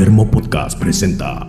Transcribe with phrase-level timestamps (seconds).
[0.00, 1.46] Termo Podcast presenta.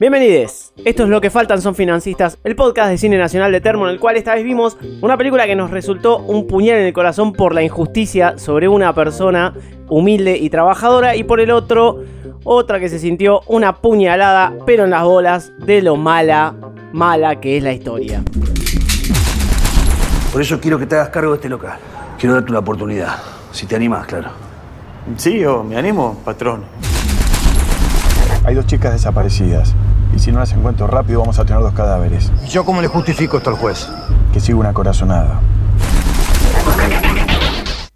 [0.00, 0.72] Bienvenidos.
[0.86, 3.92] Esto es lo que faltan son financistas, el podcast de cine nacional de Termo en
[3.92, 7.34] el cual esta vez vimos una película que nos resultó un puñal en el corazón
[7.34, 9.52] por la injusticia sobre una persona
[9.90, 12.02] humilde y trabajadora y por el otro
[12.44, 16.54] otra que se sintió una puñalada pero en las bolas de lo mala,
[16.94, 18.22] mala que es la historia.
[20.32, 21.78] Por eso quiero que te hagas cargo de este local.
[22.18, 23.39] Quiero darte una oportunidad.
[23.52, 24.30] Si te animas, claro.
[25.16, 26.64] Sí, yo me animo, patrón.
[28.44, 29.74] Hay dos chicas desaparecidas.
[30.14, 32.32] Y si no las encuentro rápido, vamos a tener dos cadáveres.
[32.44, 33.88] ¿Y yo cómo le justifico esto al juez?
[34.32, 35.40] Que siga una corazonada.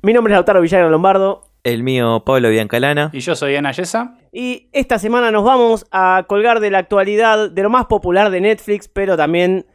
[0.03, 3.11] Mi nombre es Lautaro Villagra Lombardo El mío, Pablo Biancalana.
[3.13, 4.17] Y yo soy Ana Yesa.
[4.33, 8.41] y esta semana nos vamos a colgar de la actualidad, de lo más popular de
[8.41, 9.67] Netflix, pero también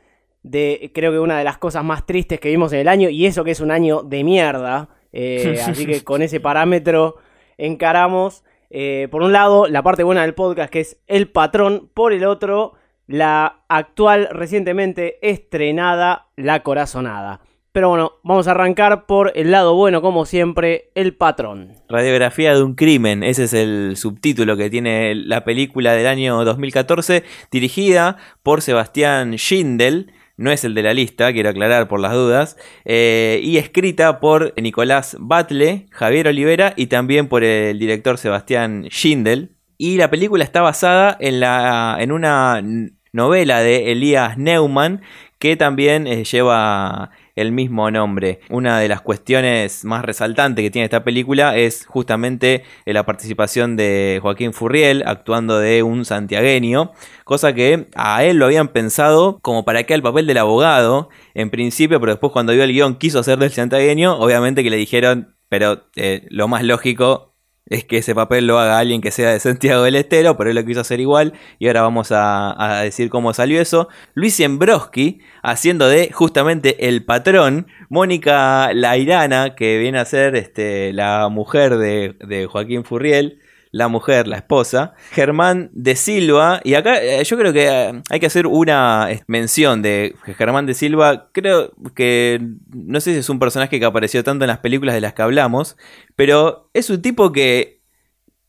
[0.44, 3.26] de creo que una de las cosas más tristes que vimos en el año, y
[3.26, 4.90] eso que es un año de mierda.
[5.12, 7.16] Eh, así que con ese parámetro
[7.58, 12.14] encaramos, eh, por un lado, la parte buena del podcast, que es El Patrón, por
[12.14, 12.74] el otro,
[13.08, 17.42] la actual, recientemente estrenada La Corazonada.
[17.72, 21.76] Pero bueno, vamos a arrancar por el lado bueno, como siempre, El Patrón.
[21.88, 27.24] Radiografía de un crimen, ese es el subtítulo que tiene la película del año 2014,
[27.52, 32.58] dirigida por Sebastián Schindel, no es el de la lista, quiero aclarar por las dudas,
[32.86, 39.52] eh, y escrita por Nicolás Batle, Javier Olivera y también por el director Sebastián Schindel.
[39.78, 42.64] Y la película está basada en, la, en una
[43.12, 45.02] novela de Elías Neumann
[45.40, 48.40] que también eh, lleva el mismo nombre.
[48.50, 53.76] Una de las cuestiones más resaltantes que tiene esta película es justamente eh, la participación
[53.76, 56.92] de Joaquín Furriel actuando de un santiagueño,
[57.24, 61.50] cosa que a él lo habían pensado como para que el papel del abogado en
[61.50, 65.36] principio, pero después cuando vio el guion quiso hacer del santiagueño, obviamente que le dijeron,
[65.50, 67.29] pero eh, lo más lógico
[67.70, 70.56] es que ese papel lo haga alguien que sea de Santiago del Estero, pero él
[70.56, 73.90] lo quiso hacer igual y ahora vamos a, a decir cómo salió eso.
[74.14, 81.30] Luis Embroski haciendo de justamente el patrón, Mónica Lairana, que viene a ser este, la
[81.30, 83.39] mujer de, de Joaquín Furriel,
[83.72, 88.20] la mujer, la esposa, Germán de Silva, y acá eh, yo creo que eh, hay
[88.20, 92.42] que hacer una eh, mención de Germán de Silva, creo que
[92.74, 95.22] no sé si es un personaje que apareció tanto en las películas de las que
[95.22, 95.78] hablamos,
[96.16, 97.82] pero es un tipo que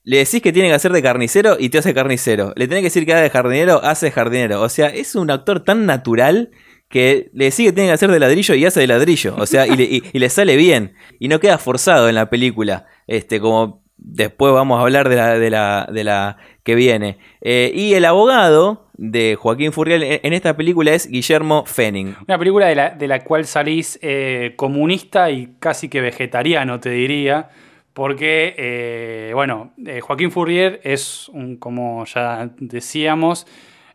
[0.05, 2.87] le decís que tiene que hacer de carnicero y te hace carnicero, le tenés que
[2.87, 6.51] decir que haga de jardinero, hace jardinero, o sea, es un actor tan natural
[6.89, 9.67] que le decís que tiene que hacer de ladrillo y hace de ladrillo, o sea,
[9.67, 13.80] y le, y le sale bien, y no queda forzado en la película, este, como
[14.03, 17.19] después vamos a hablar de la, de la, de la que viene.
[17.41, 22.17] Eh, y el abogado de Joaquín Furriel en, esta película es Guillermo Fenning.
[22.27, 26.91] Una película de la, de la cual salís eh, comunista y casi que vegetariano, te
[26.91, 27.49] diría.
[27.93, 33.47] Porque, eh, bueno, Joaquín Furrier es un, como ya decíamos,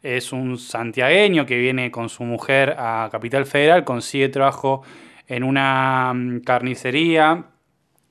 [0.04, 4.84] es un santiagueño que viene con su mujer a Capital Federal, consigue trabajo
[5.28, 7.46] en una mm, carnicería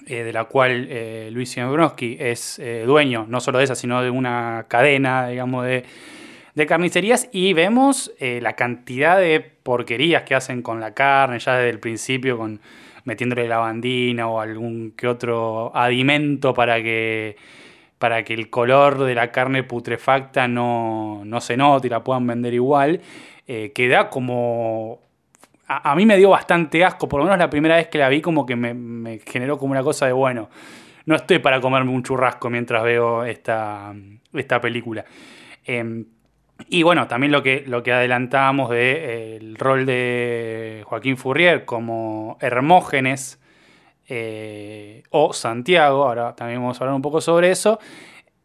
[0.07, 4.11] eh, de la cual eh, Luis es eh, dueño, no solo de esa, sino de
[4.11, 5.85] una cadena, digamos, de,
[6.55, 7.29] de carnicerías.
[7.33, 11.81] Y vemos eh, la cantidad de porquerías que hacen con la carne, ya desde el
[11.81, 12.61] principio, con
[13.05, 17.37] metiéndole lavandina o algún que otro adimento para que,
[17.99, 22.27] para que el color de la carne putrefacta no, no se note y la puedan
[22.27, 23.01] vender igual.
[23.47, 25.04] Eh, que da como
[25.67, 28.21] a, mí me dio bastante asco, por lo menos la primera vez que la vi
[28.21, 30.49] como que me, me generó como una cosa de, bueno,
[31.07, 33.95] no estoy para comerme un churrasco mientras veo esta,
[34.33, 35.05] esta película.
[35.67, 36.05] Eh,
[36.69, 43.41] y bueno, también lo que, lo que adelantábamos del rol de Joaquín Furrier como Hermógenes
[44.09, 47.81] eh, o Santiago, ahora también vamos a hablar un poco sobre eso,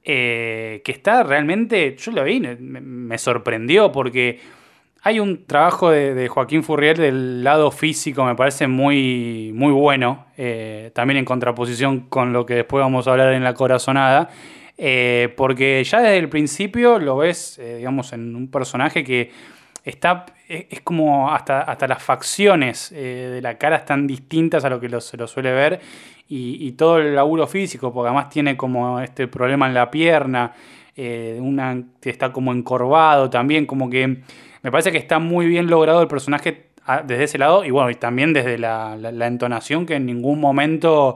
[0.03, 4.39] eh, que está realmente, yo lo vi, me sorprendió porque
[5.01, 10.91] hay un trabajo de, Joaquín Furrier del lado físico, me parece muy, muy bueno, eh,
[10.93, 14.29] también en contraposición con lo que después vamos a hablar en la corazonada,
[14.77, 19.31] eh, porque ya desde el principio lo ves, eh, digamos, en un personaje que
[19.85, 24.89] está, es, como hasta, hasta las facciones de la cara están distintas a lo que
[24.99, 25.79] se lo suele ver
[26.27, 30.53] y, y todo el laburo físico, porque además tiene como este problema en la pierna,
[30.97, 34.21] una está como encorvado también, como que
[34.61, 37.89] me parece que está muy bien logrado el personaje ah, desde ese lado y bueno,
[37.89, 38.97] y también desde la,
[39.27, 41.15] entonación que en ningún momento...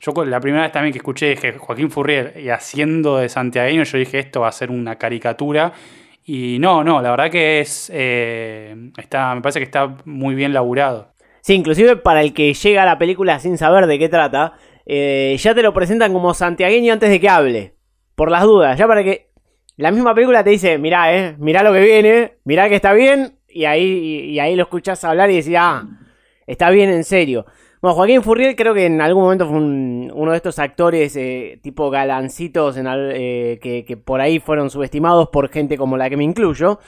[0.00, 3.96] Yo la primera vez también que escuché dije Joaquín Furrier y haciendo de santiagueño, yo
[3.96, 5.72] dije esto va a ser una caricatura.
[6.26, 7.90] Y no, no, la verdad que es.
[7.92, 11.14] eh, está, me parece que está muy bien laburado.
[11.40, 14.54] Sí, inclusive para el que llega a la película sin saber de qué trata,
[14.86, 17.74] eh, ya te lo presentan como santiagueño antes de que hable.
[18.14, 19.30] Por las dudas, ya para que
[19.76, 23.38] la misma película te dice, mirá, eh, mirá lo que viene, mirá que está bien,
[23.48, 23.82] y ahí,
[24.30, 25.84] y, ahí lo escuchás hablar y decís, ah,
[26.46, 27.46] está bien en serio.
[27.80, 31.58] Bueno, Joaquín Furriel creo que en algún momento fue un- uno de estos actores eh,
[31.62, 36.16] tipo galancitos en eh, que, que por ahí fueron subestimados por gente como la que
[36.16, 36.78] me incluyo.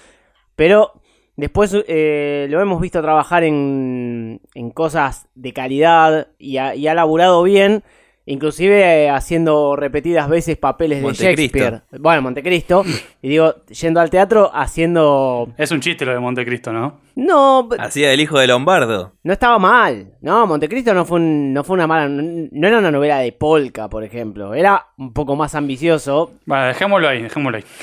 [0.54, 0.92] Pero
[1.36, 6.94] después eh, lo hemos visto trabajar en, en cosas de calidad y ha, y ha
[6.94, 7.84] laburado bien.
[8.28, 11.12] Inclusive eh, haciendo repetidas veces papeles de.
[11.12, 11.82] Shakespeare.
[12.00, 12.84] Bueno, Montecristo.
[13.22, 15.48] y digo, yendo al teatro haciendo...
[15.56, 16.98] Es un chiste lo de Montecristo, ¿no?
[17.14, 19.12] No, Hacía el hijo de Lombardo.
[19.22, 20.14] no estaba mal.
[20.20, 22.08] No, Montecristo no fue, un- no fue una mala.
[22.08, 24.54] No era una novela de polka, por ejemplo.
[24.54, 26.32] Era un poco más ambicioso.
[26.46, 27.64] Bueno, dejémoslo ahí, dejémoslo ahí.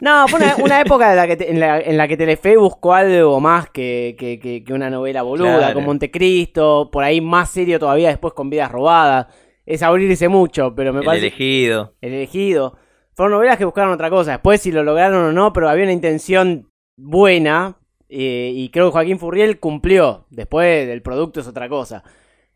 [0.00, 2.56] No, fue una, una época en la, que te- en, la, en la que Telefe
[2.56, 5.74] buscó algo más que, que- que- que una novela boluda, Claro.
[5.74, 6.88] con Montecristo.
[6.90, 9.26] Por ahí más serio todavía después con Vidas Robadas.
[9.70, 11.26] Es abrirse mucho, pero me El parece.
[11.26, 11.94] elegido.
[12.00, 12.78] El elegido.
[13.14, 14.32] Fueron novelas que buscaron otra cosa.
[14.32, 17.76] Después, si lo lograron o no, pero había una intención buena.
[18.08, 20.26] eh, y creo que Joaquín Furriel cumplió.
[20.30, 22.02] Después, el producto es otra cosa.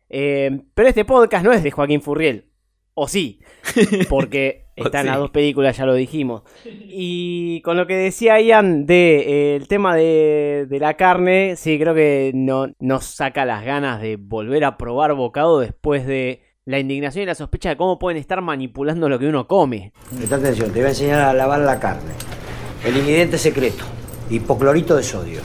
[0.09, 2.45] Eh, pero este podcast no es de Joaquín Furriel.
[2.95, 3.39] O sí.
[4.09, 5.07] Porque están sí.
[5.09, 6.41] las dos películas, ya lo dijimos.
[6.65, 11.93] Y con lo que decía Ian de eh, tema de, de la carne, sí, creo
[11.93, 17.23] que no, nos saca las ganas de volver a probar bocado después de la indignación
[17.23, 19.91] y la sospecha de cómo pueden estar manipulando lo que uno come.
[20.15, 22.13] Presta atención, te voy a enseñar a lavar la carne.
[22.85, 23.83] El ingrediente secreto,
[24.29, 25.41] hipoclorito de sodio.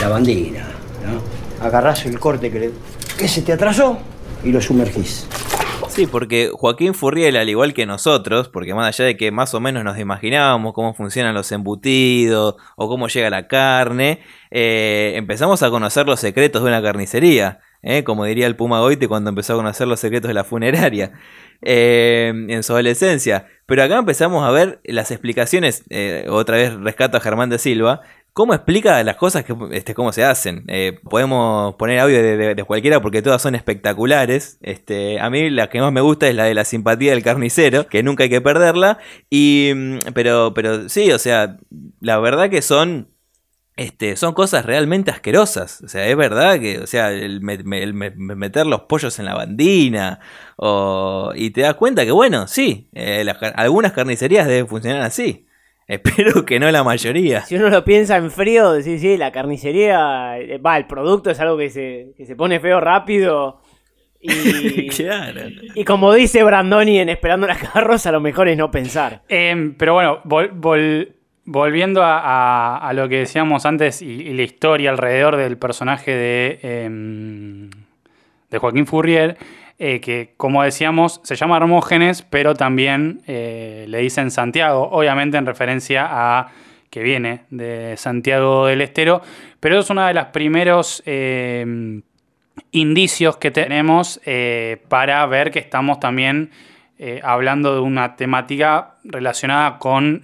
[0.00, 0.66] Lavandina,
[1.04, 1.64] ¿no?
[1.66, 2.70] Agarrás el corte que, le-
[3.18, 3.98] que se te atrasó
[4.44, 5.28] y lo sumergís.
[5.88, 9.60] Sí, porque Joaquín Furriel, al igual que nosotros, porque más allá de que más o
[9.60, 14.20] menos nos imaginábamos cómo funcionan los embutidos o cómo llega la carne,
[14.50, 18.04] eh, empezamos a conocer los secretos de una carnicería, ¿eh?
[18.04, 21.12] como diría el Puma Goite cuando empezó a conocer los secretos de la funeraria
[21.62, 23.46] eh, en su adolescencia.
[23.64, 28.02] Pero acá empezamos a ver las explicaciones, eh, otra vez rescato a Germán de Silva,
[28.32, 30.66] cómo explica las cosas, que, este, cómo se hacen.
[31.08, 34.58] Podemos poner audio de cualquiera porque todas son espectaculares.
[34.60, 37.86] Este, a mí la que más me gusta es la de la simpatía del carnicero,
[37.86, 38.98] que nunca hay que perderla.
[39.30, 41.56] Y, mm, pero, pero sí, o sea,
[42.00, 43.08] la verdad que son...
[43.76, 45.82] Este, son cosas realmente asquerosas.
[45.82, 48.82] O sea, es verdad que, o sea, el, me- me- el me- me- meter los
[48.82, 50.18] pollos en la bandina.
[50.56, 55.46] O, y te das cuenta que, bueno, sí, eh, las algunas carnicerías deben funcionar así.
[55.88, 57.42] Espero que no la mayoría.
[57.42, 61.38] Si uno lo piensa en frío, decís, sí, la carnicería, eh, va, el producto es
[61.38, 63.60] algo que se, que se pone feo rápido.
[64.20, 65.42] Y, Claro.
[65.74, 69.22] y como dice Brandoni en Esperando la carroza, lo mejor es no pensar.
[69.28, 71.12] Em, pero bueno, vol- vol-
[71.46, 77.70] volviendo a, lo que decíamos antes y, la historia alrededor del personaje de, em,
[78.50, 79.38] de Joaquín Furrier,
[79.78, 85.46] eh, que como decíamos se llama Hermógenes, pero también eh, le dicen Santiago, obviamente en
[85.46, 86.48] referencia a
[86.90, 89.22] que viene de Santiago del Estero,
[89.60, 92.02] pero es uno de los primeros em,
[92.72, 96.50] indicios que tenemos eh, para ver que estamos también
[97.22, 100.22] hablando de una temática relacionada con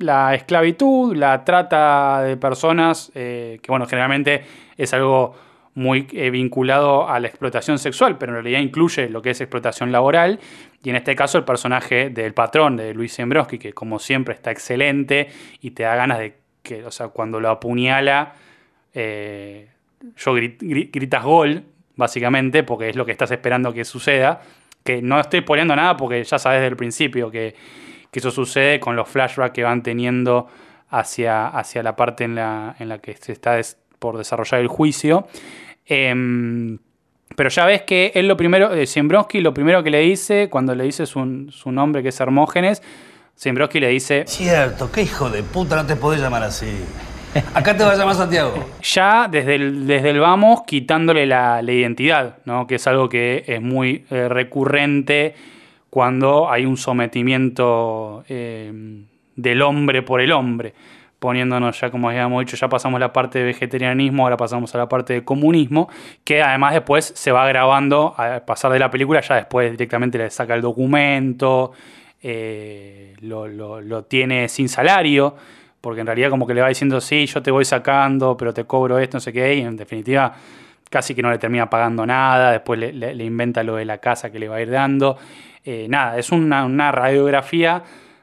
[0.00, 4.42] la esclavitud, la trata de personas, eh, que bueno, generalmente
[4.76, 5.34] es algo
[5.74, 9.92] muy eh, vinculado a la explotación sexual, pero en realidad incluye lo que es explotación
[9.92, 10.40] laboral,
[10.82, 14.50] y en este caso el personaje del patrón de Luis Zembrowski, que como siempre está
[14.50, 15.28] excelente
[15.60, 18.34] y te da ganas de que, o sea, cuando lo apuñala,
[18.94, 19.68] eh,
[20.16, 21.62] yo gri- gri- gritas gol,
[21.96, 24.40] básicamente, porque es lo que estás esperando que suceda.
[24.82, 27.54] Que no estoy poniendo nada porque ya sabes desde el principio que,
[28.10, 30.48] que eso sucede con los flashbacks que van teniendo
[30.88, 34.68] hacia, hacia la parte en la, en la que se está des- por desarrollar el
[34.68, 35.26] juicio.
[35.86, 36.78] Em,
[37.36, 40.74] pero ya ves que él lo primero, eh, Siembrowski lo primero que le dice, cuando
[40.74, 42.82] le dice su, su nombre que es Hermógenes,
[43.34, 46.66] Siembrowski le dice, Cierto, qué hijo de puta, no te podés llamar así.
[47.54, 48.68] Acá te vas a llamar Santiago.
[48.82, 52.66] ya desde el, desde el vamos quitándole la, la identidad, ¿no?
[52.66, 55.34] que es algo que es muy eh, recurrente
[55.90, 58.72] cuando hay un sometimiento eh,
[59.36, 60.74] del hombre por el hombre,
[61.18, 64.88] poniéndonos ya, como habíamos dicho, ya pasamos la parte de vegetarianismo, ahora pasamos a la
[64.88, 65.88] parte de comunismo,
[66.24, 70.30] que además después se va grabando, al pasar de la película, ya después directamente le
[70.30, 71.72] saca el documento,
[72.22, 75.34] eh, lo, lo- tiene sin salario,
[75.80, 78.64] porque en realidad como que le va diciendo, sí, yo te voy sacando, pero te
[78.64, 80.34] cobro esto, no sé qué, y en definitiva
[80.90, 84.38] casi que no le termina pagando nada, después le inventa lo de la casa que
[84.40, 85.16] le va a ir dando.
[85.64, 87.82] Eh, nada, es una, una radiografía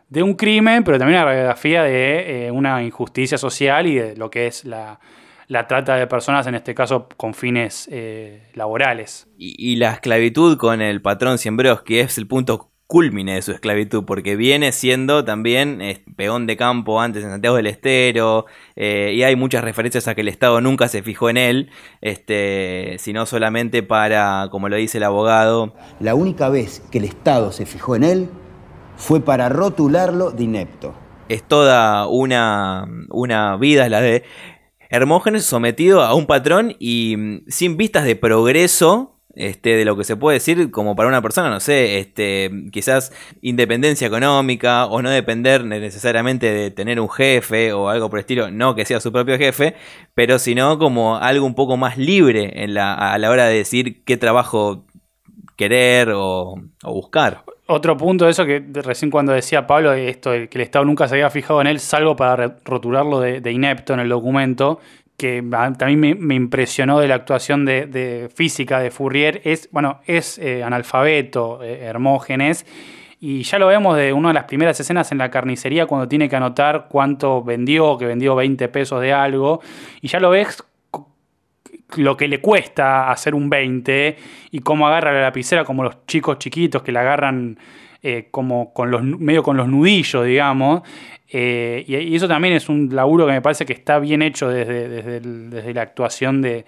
[0.10, 4.30] de un crimen, pero también una radiografía de eh, una injusticia social y de lo
[4.30, 5.00] que es la,
[5.48, 9.28] la trata de personas, en este caso con fines eh, laborales.
[9.38, 14.06] Y, y la esclavitud con el patrón Siembroski es el punto culmine de su esclavitud,
[14.06, 18.46] porque viene siendo también eh, peón de campo antes en Santiago del Estero,
[18.78, 21.70] eh, y hay muchas referencias a que el Estado nunca se fijó en él,
[22.02, 27.52] este, sino solamente para, como lo dice el abogado, La única vez que el Estado
[27.52, 28.30] se fijó en él
[28.96, 30.96] fue para rotularlo de inepto.
[31.28, 34.24] es toda una, una vida la de
[34.90, 39.17] Hermógenes sometido a un patrón y mm, sin vistas de progreso.
[39.40, 43.14] Este, de lo que se puede decir como para una persona, no sé, este, quizás
[43.44, 48.50] independencia económica o no depender necesariamente de tener un jefe o algo por el estilo,
[48.50, 49.76] no que sea su propio jefe,
[50.16, 54.88] pero sino como algo un poco más libre a la hora de decir qué trabajo
[55.56, 57.44] querer o, buscar.
[57.68, 61.08] Otro punto de eso que recién cuando decía Pablo, esto de que el Estado nunca
[61.08, 64.80] se había fijado en él, salvo para rotularlo de, de inepto en el documento,
[65.18, 65.44] que
[65.80, 70.64] también me, impresionó de la actuación de, de física de Fourier, es, bueno, es eh,
[70.64, 72.66] analfabeto, eh, Hermógenes,
[73.20, 76.30] y ya lo vemos de una de las primeras escenas en la carnicería cuando tiene
[76.30, 79.60] que anotar cuánto vendió, que vendió 20 pesos de algo,
[80.02, 80.64] y ya lo ves
[81.96, 84.18] lo que le cuesta hacer un 20
[84.52, 87.58] y cómo agarra la lapicera como los chicos chiquitos que la agarran
[88.04, 90.82] eh, como con los medio con los nudillos, digamos.
[91.30, 94.88] Eh, y, eso también es un laburo que me parece que está bien hecho desde,
[94.88, 96.66] desde, desde la actuación de,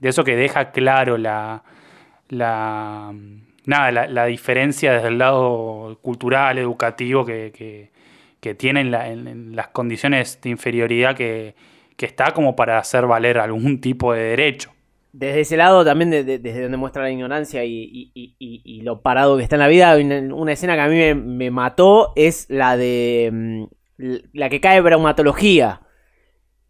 [0.00, 1.62] de eso que deja claro la,
[2.28, 3.12] la,
[3.66, 7.90] nada, la, la diferencia desde el lado cultural, educativo que, que,
[8.40, 11.54] que tiene en, la- en- en las condiciones de inferioridad que,
[11.96, 14.70] que está como para hacer valer algún tipo de derecho.
[15.12, 19.36] Desde ese lado también, de- de- desde donde muestra la ignorancia y, y- lo parado
[19.36, 23.30] que está en la vida, una, escena que a mí me, mató es la de
[23.32, 23.64] mm,
[24.32, 25.82] la que cae traumatología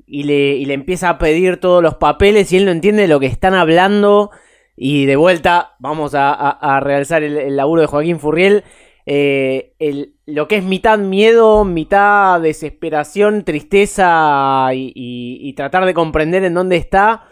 [0.06, 3.20] y le, y le empieza a pedir todos los papeles y él no entiende lo
[3.20, 4.30] que están hablando
[4.76, 8.64] y de vuelta vamos a, a- a realzar el, laburo de Joaquín Furriel.
[9.06, 16.44] eh, el- lo que es mitad miedo, mitad desesperación, tristeza y- y tratar de comprender
[16.44, 17.24] en dónde está.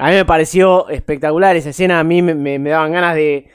[0.00, 3.48] A mí me pareció espectacular esa escena, a mí me, daban ganas de,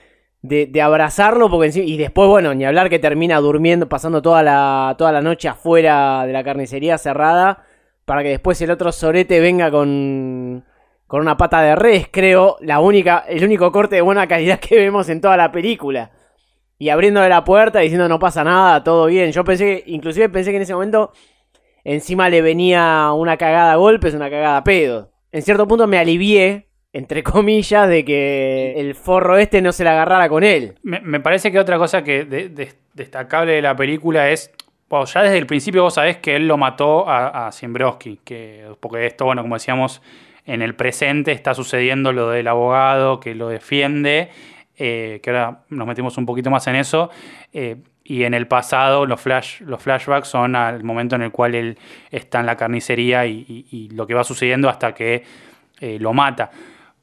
[0.44, 5.12] de- abrazarlo porque y después, bueno, ni hablar que termina durmiendo, pasando toda la, toda
[5.12, 7.64] la noche afuera de la carnicería cerrada
[8.06, 10.64] para que después el otro sorete venga con,
[11.08, 14.76] con una pata de res, creo, la única, el único corte de buena calidad que
[14.76, 16.12] vemos en toda la película.
[16.78, 19.32] Y abriéndole la puerta diciendo no pasa nada, todo bien.
[19.32, 21.12] Yo pensé inclusive pensé que en ese momento
[21.84, 25.15] encima le venía una cagada a golpes, una cagada a pedo.
[25.36, 29.92] En cierto punto me alivié, entre comillas, de que el forro este no se la
[29.92, 30.76] agarrara con él.
[30.82, 34.50] Me, parece que otra cosa que de- de- destacable de la película es,
[34.90, 38.66] bueno, ya desde el principio vos sabés que él lo mató a, a Siembroski, que,
[38.80, 40.02] porque esto, bueno, como decíamos,
[40.46, 44.30] en el presente está sucediendo lo del abogado que lo defiende,
[44.78, 47.10] eh, que ahora nos metimos un poquito más en eso,
[47.52, 47.76] eh,
[48.08, 51.78] y en el pasado los, flash, los flashbacks son al momento en el cual él
[52.12, 55.24] está en la carnicería y, lo que va sucediendo hasta que
[55.82, 56.52] eh, lo mata.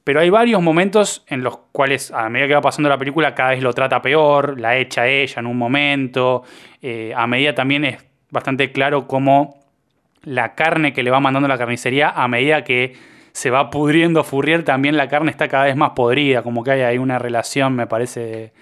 [0.05, 3.51] Pero hay varios momentos en los cuales, a medida que va pasando la película, cada
[3.51, 6.45] vez lo trata peor, la echa ella en un momento.
[6.81, 9.61] eh, a medida también es bastante claro cómo
[10.23, 12.95] la carne que le va mandando la carnicería, a medida que
[13.33, 16.43] se va pudriendo Furrier, también la carne está cada vez más podrida.
[16.43, 18.53] Como que hay ahí una relación, me parece,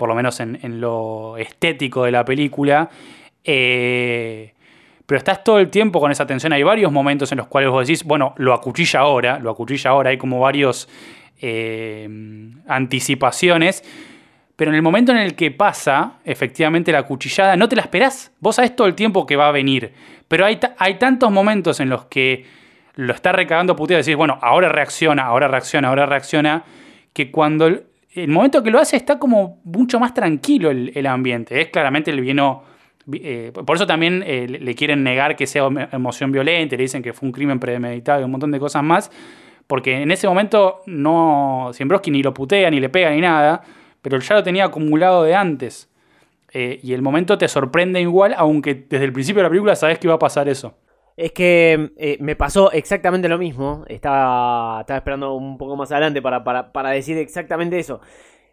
[0.00, 2.88] por lo menos en, lo estético de la película.
[3.44, 4.54] Eh,
[5.04, 6.54] pero estás todo el tiempo con esa tensión.
[6.54, 10.08] Hay varios momentos en los cuales vos decís, bueno, lo acuchilla ahora, lo acuchilla ahora.
[10.08, 10.88] Hay como varios
[11.42, 12.08] eh,
[12.66, 13.84] anticipaciones.
[14.56, 18.32] Pero en el momento en el que pasa, efectivamente, la cuchillada, no te la esperás.
[18.40, 19.92] Vos sabés todo el tiempo que va a venir.
[20.28, 22.46] Pero hay, hay tantos momentos en los que
[22.94, 26.64] lo está recagando puteado decís, bueno, ahora reacciona, ahora reacciona, ahora reacciona,
[27.12, 27.82] que cuando
[28.14, 31.60] el, momento que lo hace está como mucho más tranquilo el, el ambiente.
[31.60, 32.62] Es claramente el vino.
[33.12, 37.02] eh, por eso también eh, le quieren negar que sea emo- emoción violenta, le dicen
[37.02, 39.10] que fue un crimen premeditado y un montón de cosas más,
[39.66, 41.70] porque en ese momento no.
[41.72, 43.62] Siembroski ni lo putea, ni le pega, ni nada,
[44.02, 45.88] pero ya lo tenía acumulado de antes.
[46.52, 49.98] Eh, y el momento te sorprende igual, aunque desde el principio de la película sabes
[50.00, 50.74] que iba a pasar eso.
[51.16, 53.84] Es que eh, me pasó exactamente lo mismo.
[53.88, 58.00] Estaba, estaba esperando un poco más adelante para, para, para decir exactamente eso.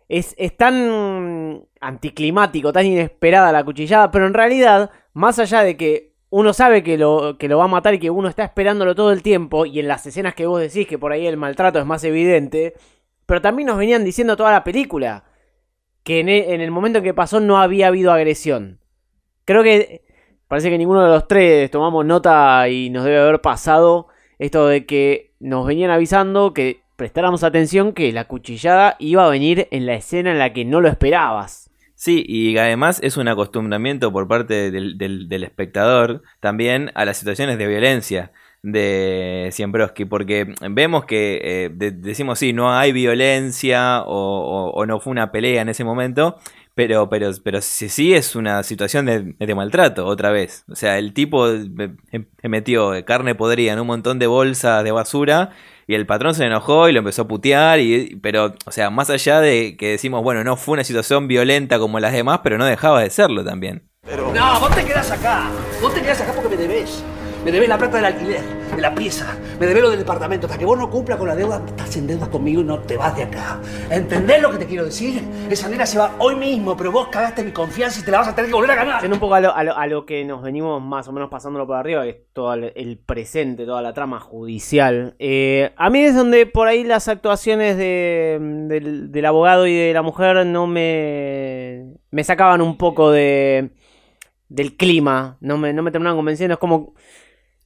[0.10, 6.54] Es, tan anticlimático, tan inesperada la cuchillada, pero en realidad, más allá de que uno
[6.54, 9.22] sabe que lo, que lo va a matar y que uno está esperándolo todo el
[9.24, 12.04] tiempo, y en las escenas que vos decís que por ahí el maltrato es más
[12.06, 12.74] evidente,
[13.26, 15.26] pero también nos venían diciendo toda la película
[16.04, 18.80] que en e- en el momento en que pasó no había habido agresión.
[19.46, 20.04] Creo que
[20.48, 24.08] Parece que ninguno de los tres tomamos nota y nos debe haber pasado
[24.40, 29.68] Esto de que nos venían avisando que prestáramos atención que la cuchillada iba a venir
[29.72, 31.70] en la escena en la que no lo esperabas.
[31.96, 37.68] Sí, y además es un acostumbramiento por parte del, espectador también a las situaciones de
[37.68, 38.32] violencia
[38.64, 45.00] de Siembrowski, porque vemos que eh, de- decimos sí, no hay violencia o- o no
[45.00, 46.38] fue una pelea en ese momento,
[46.78, 50.64] pero, pero, pero sí, sí es una situación de, maltrato, otra vez.
[50.70, 54.92] O sea, el tipo eh, eh, metió carne podrida en un montón de bolsas de
[54.92, 55.50] basura
[55.88, 59.10] y el patrón se enojó y lo empezó a putear, y, pero, o sea, más
[59.10, 62.66] allá de que decimos, bueno, no fue una situación violenta como las demás, pero no
[62.66, 63.90] dejaba de serlo también.
[64.36, 65.50] No, vos te quedás acá.
[65.82, 67.04] Vos te quedás acá porque me debés.
[67.48, 68.42] Me debés la plata del alquiler,
[68.76, 69.38] de la pieza.
[69.58, 70.48] Me debés lo del departamento.
[70.48, 72.98] Hasta que vos no cumplas con la deuda, estás en deuda conmigo y no te
[72.98, 73.62] vas de acá.
[73.90, 75.24] ¿Entendés lo que te quiero decir?
[75.50, 78.28] Esa nena se va hoy mismo, pero vos cagaste mi confianza y te la vas
[78.28, 79.02] a tener que volver a ganar.
[79.02, 82.10] Yendo un poco a lo, que nos venimos más o menos pasándolo por arriba, que
[82.10, 85.16] es todo el, el presente, toda la trama judicial.
[85.18, 89.94] Eh, a mí es donde por ahí las actuaciones de- del, del abogado y de
[89.94, 93.70] la mujer no me, me sacaban un poco de
[94.50, 96.94] del clima, no me, no me terminaban convenciendo, es como...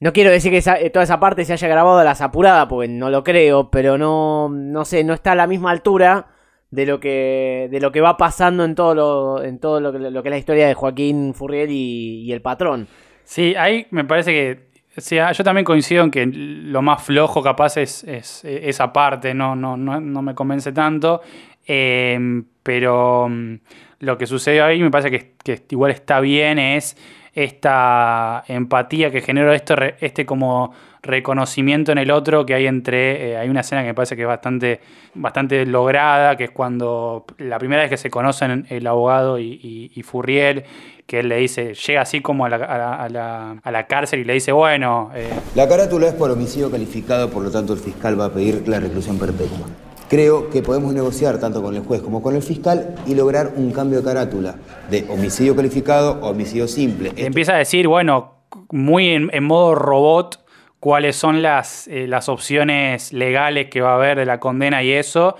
[0.02, 2.66] No quiero decir que esa- eh, toda esa parte se haya grabado a las apuradas,
[2.66, 6.26] porque no lo creo, pero no, no sé, no está a la misma altura
[6.72, 9.98] de lo que de lo que va pasando en todo lo en todo lo que,
[9.98, 12.88] es la historia de Joaquín Furriel y, el patrón.
[13.22, 14.72] Sí, ahí me parece que.
[14.96, 19.34] O sea, yo también coincido en que lo más flojo capaz es, es esa parte,
[19.34, 21.20] no, no, no, no me convence tanto.
[21.64, 23.54] Eh, pero mm,
[24.00, 26.96] lo que sucedió ahí me parece que, que igual está bien, es
[27.34, 30.72] esta empatía que generó esto, este como
[31.02, 34.22] reconocimiento en el otro que hay entre, eh, hay una escena que me parece que
[34.22, 34.80] es bastante,
[35.14, 40.64] bastante lograda, que es cuando la primera vez que se conocen el abogado y Furriel,
[41.06, 43.86] que él le dice, llega así como a la, a la- a la- a la
[43.86, 47.72] cárcel y le dice, bueno, eh, La carátula es por homicidio calificado, por lo tanto
[47.72, 49.66] el fiscal va a pedir la reclusión perpetua.
[50.12, 53.72] Creo que podemos negociar tanto con el juez como con el fiscal y lograr un
[53.72, 54.56] cambio de carátula
[54.90, 57.14] de homicidio calificado a homicidio simple.
[57.16, 58.34] empieza a decir, bueno,
[58.68, 60.44] muy en, modo robot,
[60.80, 64.92] cuáles son las, eh, las opciones legales que va a haber de la condena y
[64.92, 65.34] eso.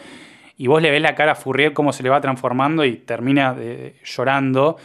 [0.57, 3.55] Y vos le ves la cara a Furriel cómo se le va transformando y termina
[3.59, 4.79] eh, llorando.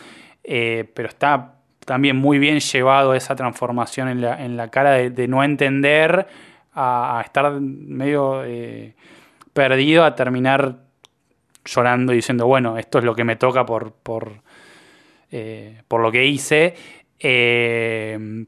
[0.43, 5.28] Eh, pero está también muy bien llevado esa transformación en la, en la cara de,
[5.30, 6.28] no entender
[6.73, 8.43] a, estar medio
[9.58, 10.76] perdido a terminar
[11.65, 14.43] llorando y diciendo, bueno, esto es lo que me toca por, por,
[15.32, 16.76] eh, por lo que hice.
[17.20, 18.46] Eh,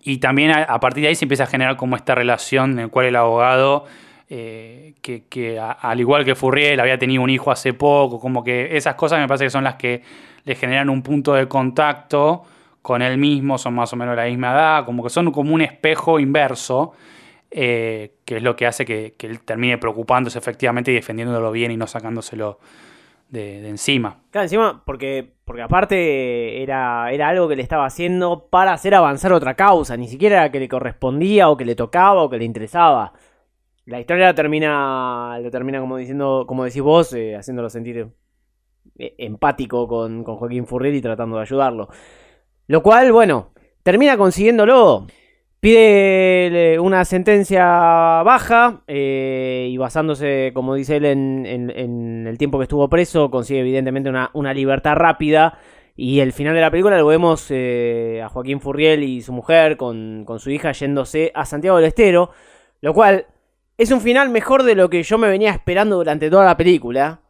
[0.00, 2.88] y también a, partir de ahí se empieza a generar como esta relación en la
[2.88, 3.84] cual el abogado,
[4.30, 8.94] eh, que, al igual que Furriel, había tenido un hijo hace poco, como que esas
[8.94, 10.00] cosas me parece que son las que
[10.46, 12.44] le generan un punto de contacto
[12.80, 15.60] con él mismo, son más o menos la misma edad, como que son como un
[15.60, 16.94] espejo inverso,
[17.54, 21.70] eh, que es lo que hace que, que él termine preocupándose efectivamente y defendiéndolo bien
[21.70, 22.58] y no sacándoselo
[23.32, 24.18] de, encima.
[24.30, 29.32] Claro, encima, porque, porque aparte era, era algo que le estaba haciendo para hacer avanzar
[29.32, 32.44] otra causa, ni siquiera era que le correspondía o que le tocaba o que le
[32.44, 33.14] interesaba.
[33.86, 38.08] La historia la termina, lo termina como diciendo, como decís vos, eh, haciéndolo sentir
[38.98, 41.88] eh, empático con, con Joaquín Furriel y tratando de ayudarlo.
[42.66, 43.50] Lo cual, bueno,
[43.82, 45.06] termina consiguiéndolo.
[45.62, 47.64] Pide una sentencia
[48.24, 54.10] baja eh, y basándose, como dice él, en, el tiempo que estuvo preso, consigue evidentemente
[54.10, 55.60] una, una libertad rápida.
[55.94, 59.76] Y el final de la película lo vemos eh, a Joaquín Furriel y su mujer
[59.76, 62.32] con, con su hija yéndose a Santiago del Estero.
[62.80, 63.26] Lo cual
[63.78, 67.20] es un final mejor de lo que yo me venía esperando durante toda la película.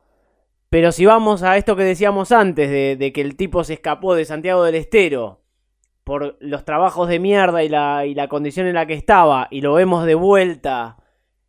[0.71, 4.25] Pero si vamos a esto que decíamos antes, de que el tipo se escapó de
[4.25, 5.41] Santiago del Estero
[6.05, 9.61] por los trabajos de mierda y la, y la condición en la que estaba, y
[9.61, 10.97] lo vemos de vuelta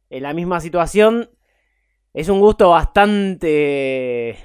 [0.09, 1.29] en la misma situación,
[2.13, 4.37] es un gusto bastante.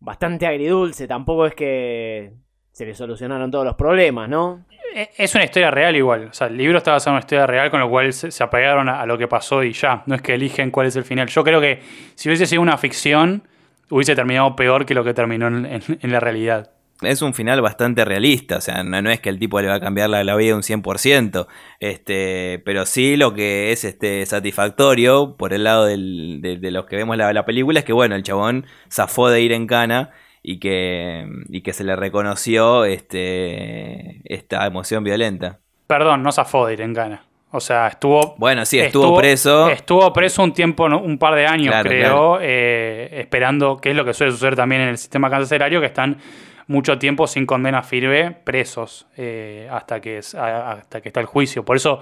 [0.00, 1.06] bastante agridulce.
[1.06, 2.32] Tampoco es que
[2.72, 4.64] se le solucionaron todos los problemas, ¿no?
[4.94, 6.28] E- Es una historia real igual.
[6.30, 8.42] O sea, el libro está basado en una historia real, con lo cual se, se
[8.42, 10.02] apegaron a, lo que pasó y ya.
[10.06, 11.28] No es que eligen cuál es el final.
[11.28, 11.80] Yo creo que
[12.14, 13.46] si hubiese sido una ficción,
[13.90, 16.70] hubiese terminado peor que lo que terminó en- en la realidad.
[17.02, 19.74] Es un final bastante realista, o sea, no, no es que el tipo le va
[19.74, 21.46] a cambiar la, la vida un 100%,
[21.80, 26.86] este, pero sí lo que es este satisfactorio por el lado del- de, de los
[26.86, 30.10] que vemos la, la película es que, bueno, el chabón zafó de ir en cana
[30.42, 35.60] y que, y que se le reconoció este, esta emoción violenta.
[35.86, 37.24] Perdón, no zafó de ir en gana.
[37.54, 38.34] O sea, estuvo.
[38.38, 39.68] Bueno, sí, estuvo preso.
[39.68, 42.38] Estuvo preso un tiempo, un par de años, Claro, creo, claro.
[42.40, 46.16] eh, esperando, que es lo que suele suceder también en el sistema carcelario, que están
[46.66, 51.26] mucho tiempo sin condena firme, presos, eh, hasta, que es- a- hasta que está el
[51.26, 51.64] juicio.
[51.64, 52.00] Por eso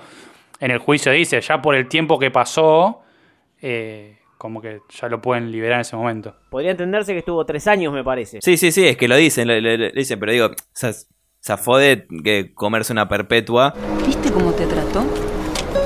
[0.60, 3.00] en el juicio dice, ya por el tiempo que pasó,
[3.62, 6.34] eh, como que ya lo pueden liberar en ese momento.
[6.50, 8.38] Podría entenderse que estuvo tres años, me parece.
[8.42, 10.50] Sí, sí, sí, es que lo dicen, lo, lo- lo dicen, pero digo,
[11.42, 13.74] zafó de que comerse una perpetua.
[14.06, 15.02] ¿Viste cómo te trató?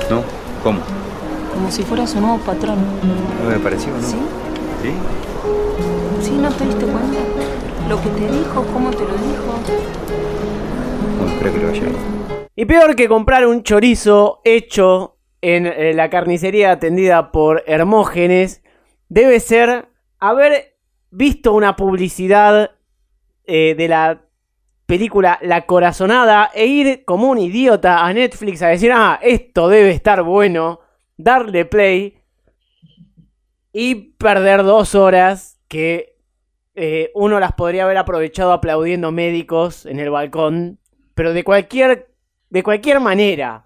[0.09, 0.23] ¿No?
[0.63, 0.79] ¿Cómo?
[1.53, 2.77] Como si fueras su nuevo patrón.
[3.43, 4.01] ¿No me pareció, no?
[4.01, 4.17] ¿Sí?
[4.81, 4.93] ¿Sí?
[6.21, 6.31] ¿Sí?
[6.37, 7.19] ¿No te diste cuenta?
[7.89, 9.59] Lo que te dijo, cómo te lo dijo.
[11.17, 11.97] Bueno, espero que lo.
[12.55, 18.63] Y peor que comprar un chorizo hecho en eh, la carnicería atendida por Hermógenes,
[19.09, 20.77] debe ser haber
[21.11, 22.71] visto una publicidad
[23.45, 24.23] eh, de la
[24.87, 29.91] película La Corazonada e ir como un idiota a Netflix a decir, ah, esto debe
[29.91, 30.79] estar bueno,
[31.17, 32.17] darle play
[33.71, 36.14] y perder dos horas que
[36.75, 40.79] eh, uno las podría haber aprovechado aplaudiendo médicos en el balcón,
[41.13, 42.13] pero de cualquier,
[42.49, 43.65] de cualquier manera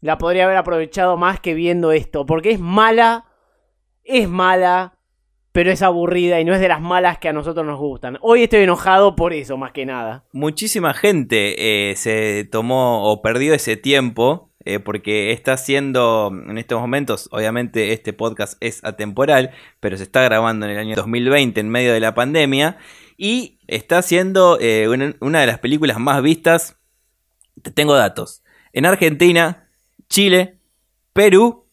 [0.00, 3.26] la podría haber aprovechado más que viendo esto, porque es mala,
[4.02, 4.98] es mala,
[5.52, 8.18] pero es aburrida y no es de las malas que a nosotros nos gustan.
[8.20, 10.24] Hoy estoy enojado por eso, más que nada.
[10.32, 16.80] Muchísima gente eh, se tomó o perdió ese tiempo eh, porque está haciendo en estos
[16.80, 21.68] momentos, obviamente este podcast es atemporal, pero se está grabando en el año 2020 en
[21.68, 22.76] medio de la pandemia
[23.16, 26.76] y está siendo eh, una, una de las películas más vistas.
[27.62, 28.42] Te tengo datos.
[28.72, 29.68] En Argentina,
[30.08, 30.58] Chile,
[31.12, 31.66] Perú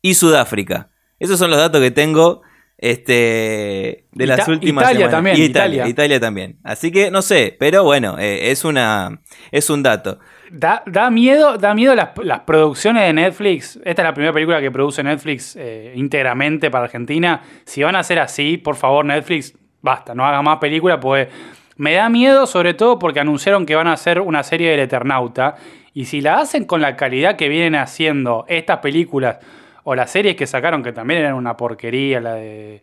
[0.00, 0.90] y Sudáfrica.
[1.18, 2.42] Esos son los datos que tengo
[2.82, 5.10] este, de las últimas Italia semanas.
[5.12, 5.90] también, Y Italia, Italia.
[5.90, 6.58] Italia también.
[6.64, 10.18] Así que no sé, pero bueno, eh, es una es un dato.
[10.54, 13.80] Da, da miedo, da miedo las, las producciones de Netflix.
[13.86, 17.40] Esta es la primera película que produce Netflix eh, íntegramente para Argentina.
[17.64, 21.28] Si van a ser así, por favor, Netflix, basta, no haga más películas, pues
[21.76, 25.56] me da miedo, sobre todo porque anunciaron que van a hacer una serie del Eternauta.
[25.94, 29.38] Y si la hacen con la calidad que vienen haciendo estas películas,
[29.84, 32.82] o las series que sacaron, que también eran una porquería, la de.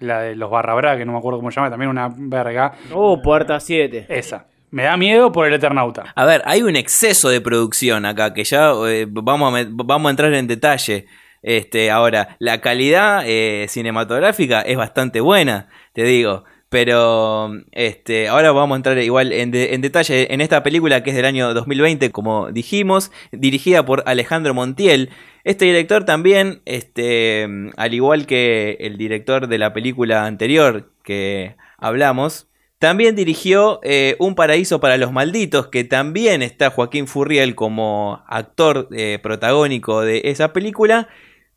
[0.00, 2.72] La de los barra Bra, que no me acuerdo cómo se llama, también una verga.
[2.92, 4.06] Oh, puerta 7.
[4.08, 4.46] Esa.
[4.72, 6.14] Me da miedo por el Eternauta.
[6.16, 10.10] A ver, hay un exceso de producción acá que ya eh, vamos, a, vamos a
[10.10, 11.04] entrar en detalle.
[11.42, 16.44] Este, ahora, la calidad eh, cinematográfica es bastante buena, te digo.
[16.70, 21.16] Pero este, ahora vamos a entrar igual en, en detalle en esta película que es
[21.16, 25.10] del año 2020, como dijimos, dirigida por Alejandro Montiel.
[25.44, 32.48] Este director también, este, al igual que el director de la película anterior que hablamos,
[32.82, 38.88] también dirigió eh, Un paraíso para los malditos, que también está Joaquín Furriel como actor
[38.90, 41.06] eh, protagónico de esa película.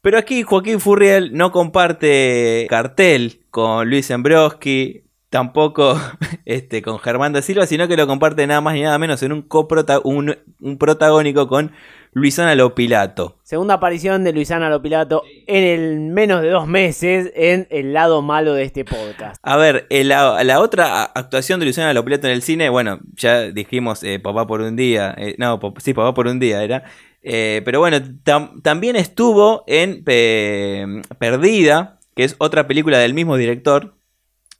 [0.01, 5.99] Pero aquí Joaquín Furriel no comparte cartel con Luis Embroski, tampoco
[6.45, 9.31] este, con Germán da Silva, sino que lo comparte nada más y nada menos en
[9.31, 11.71] un, coprota- un, un protagónico con
[12.15, 13.39] Luisana Lopilato.
[13.43, 18.53] Segunda aparición de Luisana Lopilato en el menos de dos meses en el lado malo
[18.53, 19.35] de este podcast.
[19.43, 23.41] A ver, eh, la, la otra actuación de Luciana Lopilato en el cine, bueno, ya
[23.51, 26.85] dijimos eh, Papá por un día, eh, no, sí, Papá por un día era,
[27.21, 30.03] Eh, pero bueno, tam- también estuvo en
[31.19, 33.95] Perdida, que es otra película del mismo director,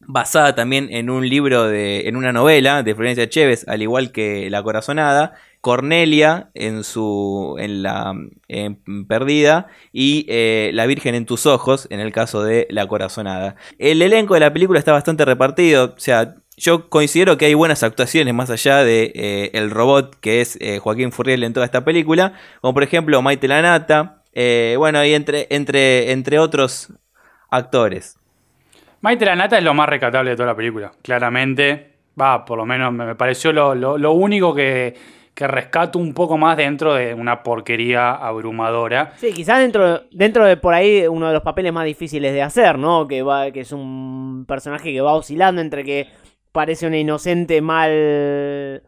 [0.07, 4.49] basada también en un libro de, en una novela de Florencia Chévez, al igual que
[4.49, 5.33] La Corazonada,
[5.65, 8.13] Cornelia en su, en la,
[8.47, 13.55] en Perdida y eh, La Virgen en tus ojos, en el caso de La Corazonada.
[13.79, 17.81] El elenco de la película está bastante repartido, o sea, yo considero que hay buenas
[17.81, 21.83] actuaciones más allá de eh, el robot que es eh, Joaquín Furriel en toda esta
[21.83, 24.21] película, como por ejemplo Maite Lanata,
[24.77, 26.93] bueno, y entre, entre, entre otros
[27.49, 28.19] actores.
[29.01, 31.93] Maite la Nata es lo más rescatable de toda la película, claramente.
[32.21, 34.95] Va, por lo menos me me pareció lo, lo- lo único que,
[35.35, 39.11] que rescato un poco más dentro de una porquería abrumadora.
[39.17, 42.79] Sí, quizás dentro, dentro de por ahí uno de los papeles más difíciles de hacer,
[42.79, 43.05] ¿no?
[43.07, 46.07] Que va, que es un personaje que va oscilando entre que
[46.53, 48.81] parece una inocente mal,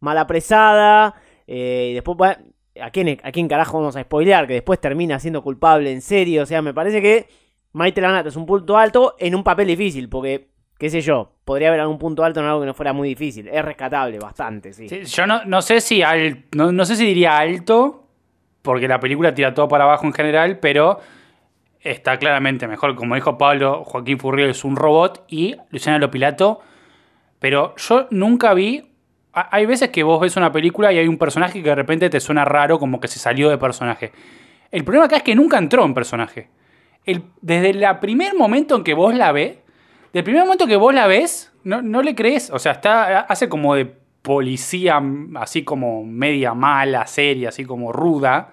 [0.00, 1.14] mal apresada
[1.46, 2.38] eh, y después va-
[2.82, 4.46] ¿a quién, ¿a quién carajo vamos a spoilear?
[4.46, 6.42] Que después termina siendo culpable en serio.
[6.42, 7.26] O sea, me parece que
[7.72, 11.68] Maite Lanata es un punto alto en un papel difícil, porque, qué sé yo, podría
[11.68, 13.48] haber algún punto alto en algo que no fuera muy difícil.
[13.48, 14.88] Es rescatable bastante, sí.
[14.88, 16.02] Yo no, no sé si
[16.54, 18.06] no, no sé si diría alto,
[18.62, 21.00] porque la película tira todo para abajo en general, pero
[21.80, 22.94] está claramente mejor.
[22.94, 26.60] Como dijo Pablo, Joaquín Furriel es un robot y Luciana Lopilato.
[27.38, 28.90] Pero yo nunca vi.
[29.34, 32.08] ha- Hay veces que vos ves una película y hay un personaje que de repente
[32.08, 34.12] te suena raro, como que se salió de personaje.
[34.70, 36.48] El problema acá es que nunca entró en personaje.
[37.42, 39.58] Desde el primer momento en que vos la ves,
[40.14, 42.50] del primer momento que vos la ves, no, no le crees.
[42.50, 43.84] O sea, está, hace como de
[44.22, 45.02] policía,
[45.34, 48.52] así como media mala, seria, así como ruda.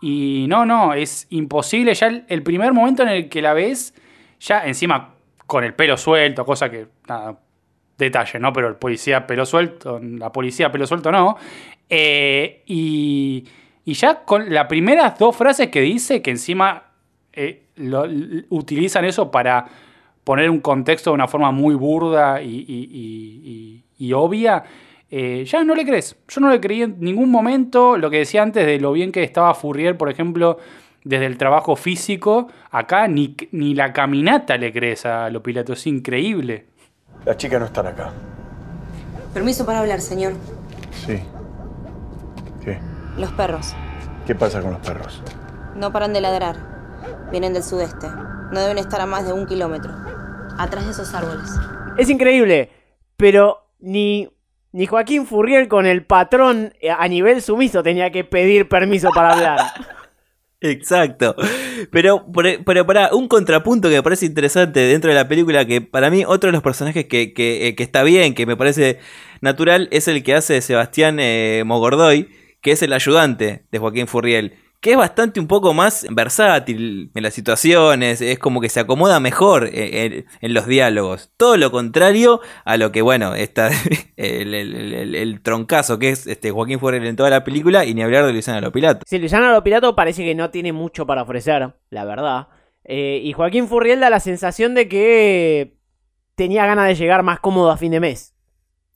[0.00, 1.94] Y no, no, es imposible.
[1.94, 3.94] Ya el, primer momento en el que la ves,
[4.38, 5.14] ya encima
[5.46, 6.86] con el pelo suelto, cosa que,
[7.96, 8.52] detalle, ¿no?
[8.52, 11.36] Pero el policía pelo suelto, la policía pelo suelto no.
[11.88, 13.44] Eh, y,
[13.84, 16.84] y ya con las primeras dos frases que dice, que encima
[17.32, 18.06] eh, lo-
[18.50, 19.66] utilizan eso para
[20.28, 24.62] poner un contexto de una forma muy burda y, y- y- y- y obvia,
[25.10, 26.16] eh, ya no le crees.
[26.28, 29.22] Yo no le creí en ningún momento lo que decía antes de lo bien que
[29.22, 30.58] estaba Fourier, por ejemplo,
[31.02, 32.48] desde el trabajo físico.
[32.70, 36.66] Acá ni, ni la caminata le crees a lo piloto, es increíble.
[37.24, 38.10] Las chicas no están acá.
[39.32, 40.34] Permiso para hablar, señor.
[41.06, 41.18] Sí.
[42.62, 42.78] ¿Qué?
[43.16, 43.74] Los perros
[44.26, 45.22] ¿Qué pasa con los perros?
[45.74, 46.56] no paran de ladrar.
[47.30, 48.08] Vienen del sudeste.
[48.52, 49.90] No deben estar a más de un kilómetro.
[50.58, 51.50] Atrás de esos árboles.
[51.96, 52.70] Es increíble,
[53.16, 54.28] pero ni,
[54.72, 59.32] ni Joaquín Furriel con el patrón eh, a nivel sumiso tenía que pedir permiso para
[59.32, 59.58] hablar.
[60.60, 61.36] Exacto.
[61.92, 65.80] Pero, por- pero para un contrapunto que me parece interesante dentro de la película, que
[65.80, 68.98] para mí otro de los personajes que, que, eh, que está bien, que me parece
[69.40, 72.28] natural, es el que hace Sebastián eh, Mogordoy,
[72.60, 74.54] que es el ayudante de Joaquín Furriel.
[74.80, 79.18] Que es bastante un poco más versátil en las situaciones, es como que se acomoda
[79.18, 81.32] mejor eh, en, en los diálogos.
[81.36, 83.70] Todo lo contrario a lo que, bueno, está
[84.16, 88.32] el, troncazo que es este Joaquín Furriel en toda la película, y ni hablar de
[88.32, 89.04] Luisana Lopilato.
[89.06, 92.48] Sí, Luciano Lopilato parece que no tiene mucho para ofrecer, la verdad.
[92.84, 95.76] Eh, y Joaquín Furriel da la sensación de que
[96.34, 98.34] tenía ganas de llegar más cómodo a fin de mes.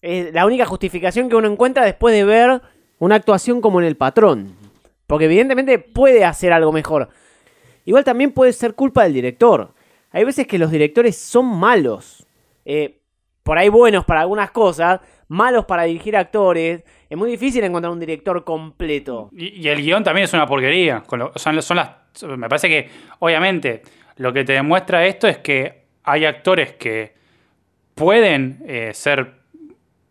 [0.01, 2.63] Es la única justificación que uno encuentra después de ver
[2.99, 4.62] una actuación como en El Patrón.
[5.13, 7.11] Porque evidentemente puede hacer algo mejor.
[7.85, 9.75] Igual también puede ser culpa del director.
[10.11, 12.27] Hay veces que los directores son malos.
[12.65, 12.99] Eh,
[13.43, 16.83] por ahí buenos para algunas cosas, malos para dirigir actores.
[17.11, 19.29] Es muy difícil encontrar un director completo.
[19.33, 21.03] Y, el guion también es una porquería.
[21.07, 21.71] Con lo- son las,
[22.27, 23.83] me parece que, obviamente,
[24.17, 27.13] lo que te demuestra esto es que hay actores que
[27.95, 29.42] pueden eh, ser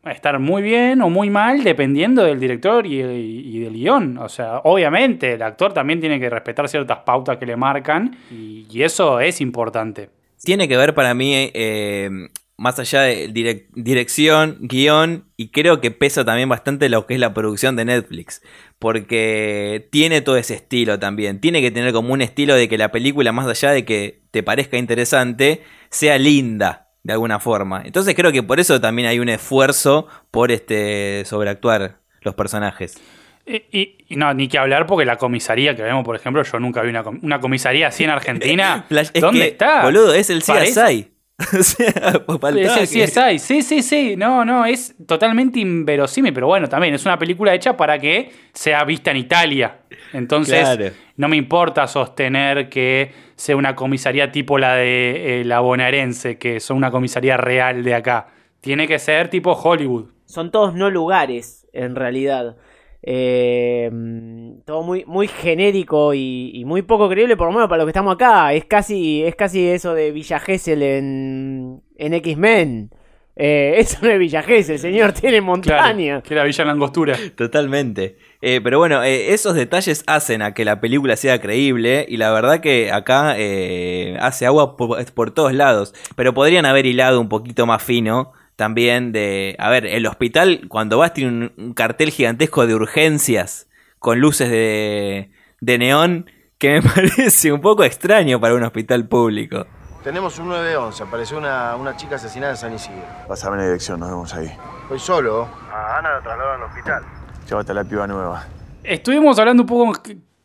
[0.05, 4.17] estar muy bien o muy mal dependiendo del director y, del guion.
[4.17, 8.81] O sea, obviamente el actor también tiene que respetar ciertas pautas que le marcan y,
[8.81, 10.09] eso es importante.
[10.43, 12.09] tiene que ver para mí, eh,
[12.57, 17.19] más allá de direc- dirección, guion, y creo que pesa también bastante lo que es
[17.19, 18.41] la producción de Netflix,
[18.79, 22.91] porque tiene todo ese estilo también, tiene que tener como un estilo de que la
[22.91, 27.81] película, más allá de que te parezca interesante, sea linda de alguna forma.
[27.85, 32.99] Entonces creo que por eso también hay un esfuerzo por este sobreactuar los personajes.
[33.45, 36.59] Y, y- y no, ni que hablar porque la comisaría que vemos, por ejemplo, yo
[36.59, 38.85] nunca vi una, com- una comisaría así en Argentina.
[38.91, 39.81] Es ¿Dónde que, está?
[39.83, 41.11] Boludo, es el Parece- CSI.
[41.59, 44.15] O sea, pues que- CSI, sí, sí, sí.
[44.17, 48.83] No, no, es totalmente inverosímil, pero bueno, también es una película hecha para que sea
[48.83, 49.79] vista en Italia.
[50.13, 50.91] Entonces, Claro.
[51.17, 56.59] no me importa sostener que sea una comisaría tipo la de eh, la bonaerense, que
[56.59, 58.27] son una comisaría real de acá.
[58.61, 60.05] Tiene que ser tipo Hollywood.
[60.25, 62.55] Son todos no lugares, en realidad.
[63.03, 67.79] Eh, mm, todo muy, muy genérico y, y muy poco creíble, por lo menos para
[67.79, 68.53] lo que estamos acá.
[68.53, 72.91] Es casi, es casi eso de Villa Gesell en, en X-Men.
[73.35, 76.21] Eh, eso no es Villa Gesell, señor, tiene montaña.
[76.21, 77.17] que era Villa Langostura.
[77.35, 78.17] Totalmente.
[78.41, 82.31] Eh, pero bueno, eh, esos detalles hacen a que la película sea creíble y la
[82.31, 85.93] verdad que acá eh, hace agua por, por todos lados.
[86.15, 89.55] Pero podrían haber hilado un poquito más fino también de...
[89.57, 94.51] A ver, el hospital cuando vas tiene un, un cartel gigantesco de urgencias con luces
[94.51, 99.65] de, de neón que me parece un poco extraño para un hospital público.
[100.03, 103.01] Tenemos un 911, apareció una, una chica asesinada en San Isidro.
[103.27, 104.51] Pásame la dirección, nos vemos ahí.
[104.89, 105.47] Voy solo.
[105.73, 107.03] A Ana la trasladaron al hospital.
[107.49, 108.45] Llévate a la piba nueva.
[108.83, 109.91] Estuvimos hablando un poco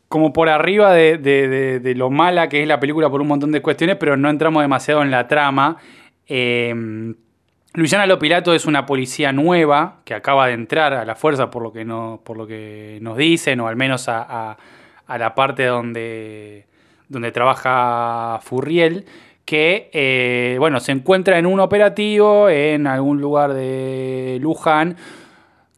[0.07, 3.27] como por arriba de, de- de- de lo mala que es la película por un
[3.27, 5.77] montón de cuestiones, pero no entramos demasiado en la trama.
[6.27, 6.73] Eh,
[7.77, 11.71] Luisiana Lopilato es una policía nueva que acaba de entrar a la fuerza por lo
[11.71, 14.57] que, no, por lo que nos dicen, o al menos a, a-
[15.05, 16.65] a la parte donde,
[17.07, 19.05] donde trabaja Furriel,
[19.45, 24.97] que eh, bueno, se encuentra en un operativo en algún lugar de Luján,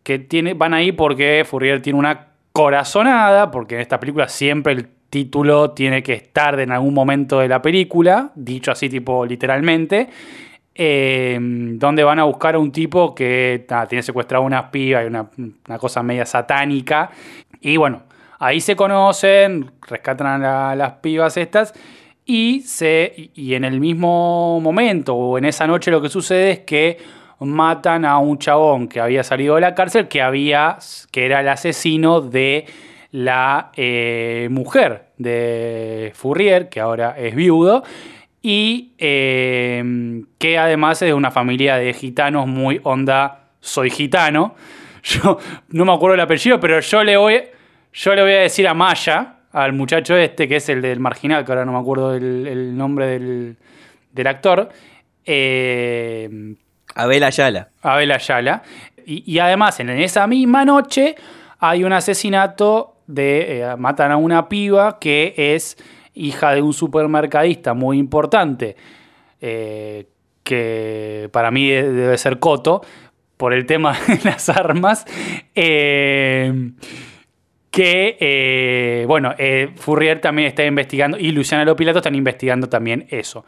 [0.01, 4.87] que tiene, van ahí porque Fourier tiene una corazonada, porque en esta película siempre el
[5.09, 10.07] título tiene que estar en algún momento de la película, dicho así tipo literalmente,
[10.81, 15.27] eh, donde van a buscar a un tipo que tiene secuestrado unas pibas y una,
[15.77, 17.11] cosa media satánica,
[17.59, 18.03] y bueno,
[18.39, 21.73] ahí se conocen, rescatan a la- las pibas estas,
[22.25, 26.59] y, se, y en el mismo momento o en esa noche lo que sucede es
[26.59, 26.97] que
[27.39, 30.77] matan a un chabón que había salido de la cárcel, que había,
[31.11, 32.65] que era el asesino de
[33.11, 37.83] la eh, mujer de Fourier, que ahora es viudo,
[38.41, 44.55] y eh, que además es de una familia de gitanos muy onda, soy gitano.
[45.03, 45.37] Yo
[45.69, 47.41] no me acuerdo el apellido, pero yo le voy,
[47.93, 51.45] yo le voy a decir a Maya, al muchacho este, que es el del marginal,
[51.45, 53.57] que ahora no me acuerdo el, el nombre del,
[54.11, 54.69] del actor.
[55.25, 56.55] Eh,
[56.95, 57.69] Abel Ayala.
[57.81, 58.61] Abel Ayala.
[59.05, 61.15] Y, y además, en esa misma noche
[61.59, 63.61] hay un asesinato de.
[63.61, 65.77] eh, matan a una piba que es
[66.13, 68.75] hija de un supermercadista muy importante.
[69.41, 70.05] eh,
[70.43, 72.81] que para mí de- debe ser Coto,
[73.37, 75.05] por el tema de las armas.
[75.55, 76.71] eh,
[77.71, 79.33] que, eh, bueno,
[79.75, 83.45] Fourier también está investigando, y Luciana Lopilato están investigando también eso.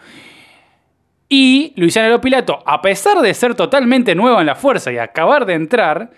[1.27, 5.53] Y Luciana Lopilato, a pesar de ser totalmente nueva en la fuerza y acabar de
[5.53, 6.11] entrar,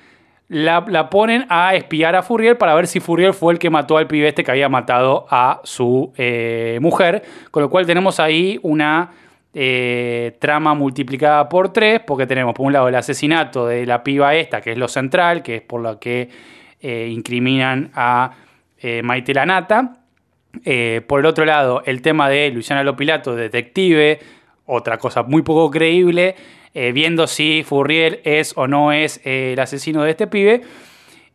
[0.49, 4.08] la, ponen a espiar a Fourier para ver si Fourier fue el que mató al
[4.08, 7.23] pibe este que había matado a su eh, mujer.
[7.51, 9.12] Con lo cual tenemos ahí una
[9.53, 14.36] eh, trama multiplicada por tres, porque tenemos por un lado el asesinato de la piba
[14.36, 16.29] esta, que es lo central, que es por lo que
[16.82, 18.32] eh, incriminan a
[19.01, 19.93] Maite Lanata.
[21.08, 24.19] Por el otro lado, el tema de Luciana Lopilato, detective,
[24.65, 26.36] otra cosa muy poco creíble,
[26.73, 30.62] eh, viendo si Furriel es o no es eh, el asesino de este pibe.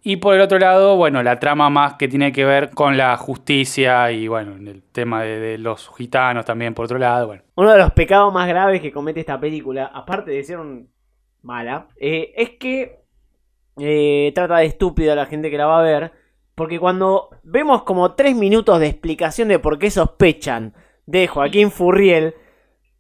[0.02, 3.16] Y por el otro lado, bueno, la trama más que tiene que ver con la
[3.16, 7.26] justicia y bueno, el tema de, los gitanos también por otro lado.
[7.26, 7.42] Bueno.
[7.56, 10.88] Uno de los pecados más graves que comete esta película, aparte de ser un
[11.42, 13.00] mala, eh, es que
[14.34, 16.12] trata de estúpido a la gente que la va a ver.
[16.54, 20.74] Porque cuando vemos como tres minutos de explicación de por qué sospechan
[21.06, 22.34] de Joaquín Furriel,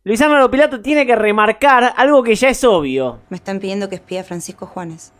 [0.08, 3.18] Luisano Lopilato tiene que remarcar algo que ya es obvio.
[3.28, 5.12] Me están pidiendo que espíe a Francisco Juanes.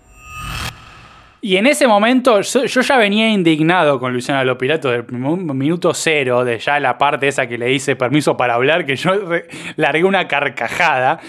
[1.42, 6.42] Y en ese momento yo, yo ya venía indignado con Luciana Lopilato del minuto cero,
[6.42, 9.46] de ya la parte esa que le dice permiso para hablar, que yo re-
[9.76, 11.20] largué una carcajada.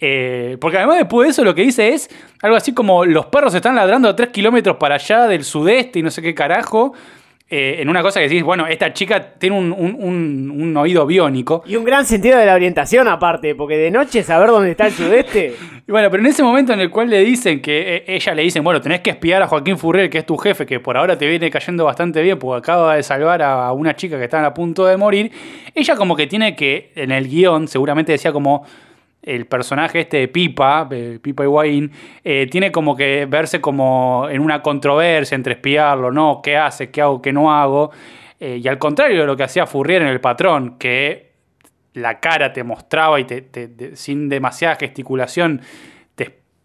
[0.00, 2.08] Eh, porque además después de eso lo que dice es
[2.42, 6.02] algo así como los perros están ladrando a 3 kilómetros para allá del sudeste y
[6.02, 6.94] no sé qué carajo.
[7.50, 11.04] Eh, en una cosa que decís, bueno, esta chica tiene un, un- un- un oído
[11.04, 11.62] biónico.
[11.66, 14.92] Y un gran sentido de la orientación aparte, porque de noche saber dónde está el
[14.92, 15.54] sudeste.
[15.86, 18.42] Y bueno, pero en ese momento en el cual le dicen que eh, ella le
[18.42, 21.18] dicen, bueno, tenés que espiar a Joaquín Furriel, que es tu jefe, que por ahora
[21.18, 24.46] te viene cayendo bastante bien porque acaba de salvar a a una chica que está
[24.46, 25.32] a punto de morir,
[25.74, 28.64] ella como que tiene que, en el guion, seguramente decía como
[29.22, 30.88] el personaje este de Pipa,
[31.22, 31.92] Pipa Higuaín,
[32.24, 36.40] eh, tiene como que verse como en una controversia entre espiarlo, ¿no?
[36.42, 36.90] ¿Qué hace?
[36.90, 37.22] ¿Qué hago?
[37.22, 37.92] ¿Qué no hago?
[38.40, 41.30] Eh, y al contrario de lo que hacía Furrier en El Patrón, que
[41.94, 45.60] la cara te mostraba y te, te- sin demasiada gesticulación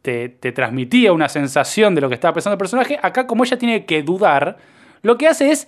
[0.02, 3.86] te transmitía una sensación de lo que estaba pensando el personaje, acá como ella tiene
[3.86, 4.56] que dudar,
[5.02, 5.68] lo que hace es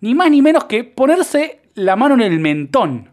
[0.00, 3.08] ni más ni menos que ponerse la mano en el mentón.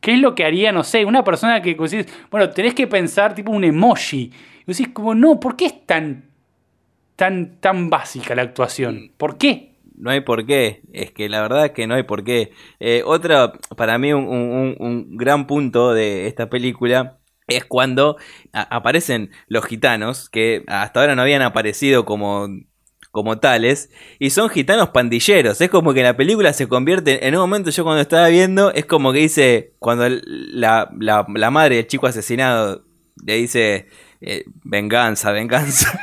[0.00, 3.34] ¿Qué es lo que haría, no sé, una persona que decís, bueno, tenés que pensar
[3.34, 4.32] tipo un emoji?
[4.66, 6.30] Y decís, como, no, ¿por qué es tan,
[7.16, 9.12] tan, tan básica la actuación?
[9.16, 9.72] ¿Por qué?
[9.96, 10.82] No hay por qué.
[10.92, 12.52] Es que la verdad es que no hay por qué.
[12.80, 18.16] Eh, otra, para mí, un, un- un gran punto de esta película es cuando
[18.52, 22.48] aparecen los gitanos, que hasta ahora no habían aparecido como,
[23.16, 25.58] como tales, y son gitanos pandilleros.
[25.60, 28.84] Es como que la película se convierte, en un momento yo cuando estaba viendo, es
[28.84, 32.84] como que dice, cuando la, la, la madre del chico asesinado
[33.24, 33.86] le dice,
[34.20, 35.98] eh, venganza, venganza.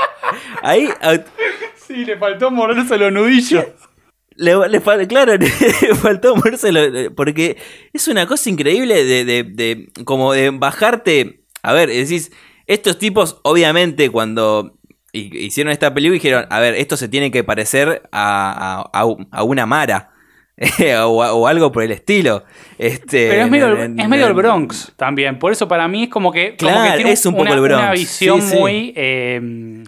[0.62, 0.88] Ahí
[1.86, 3.64] Sí, le faltó morderse los nudillos.
[4.36, 7.56] le, le claro, le faltó movérselo, porque
[7.92, 11.44] es una cosa increíble de, de- de- como de bajarte.
[11.62, 12.30] A ver, decís,
[12.66, 14.78] estos tipos, obviamente, cuando
[15.12, 18.90] hicieron esta película, dijeron, a ver, esto se tiene que parecer a,
[19.30, 20.08] a- una Mara.
[21.06, 22.44] o, algo por el estilo.
[22.78, 25.38] Este, Pero es medio, es el Bronx también.
[25.38, 27.54] Por eso para mí es como que, como Claro, que tiene es un poco una,
[27.54, 27.82] el Bronx.
[27.82, 28.56] una visión Sí, sí.
[28.58, 28.92] muy.
[28.94, 29.40] eh,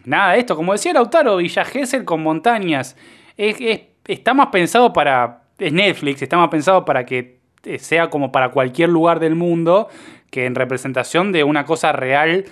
[0.04, 0.56] nada de esto.
[0.56, 2.96] Como decía Lautaro, Villa Gesell con montañas.
[3.36, 5.42] Es- es- está más pensado para.
[5.58, 9.88] Es Netflix, está más pensado para que eh, sea como para cualquier lugar del mundo
[10.30, 12.46] que en representación de una cosa real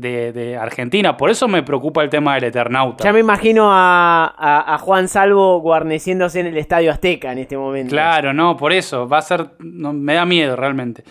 [0.00, 1.16] de, de Argentina.
[1.16, 3.04] Por eso me preocupa el tema del Eternauta.
[3.04, 7.56] Ya me imagino a, a- a Juan Salvo guarneciéndose en el Estadio Azteca en este
[7.56, 7.90] momento.
[7.90, 9.08] Claro, no, por eso.
[9.08, 9.46] Va a ser.
[9.58, 11.02] no, me da miedo realmente.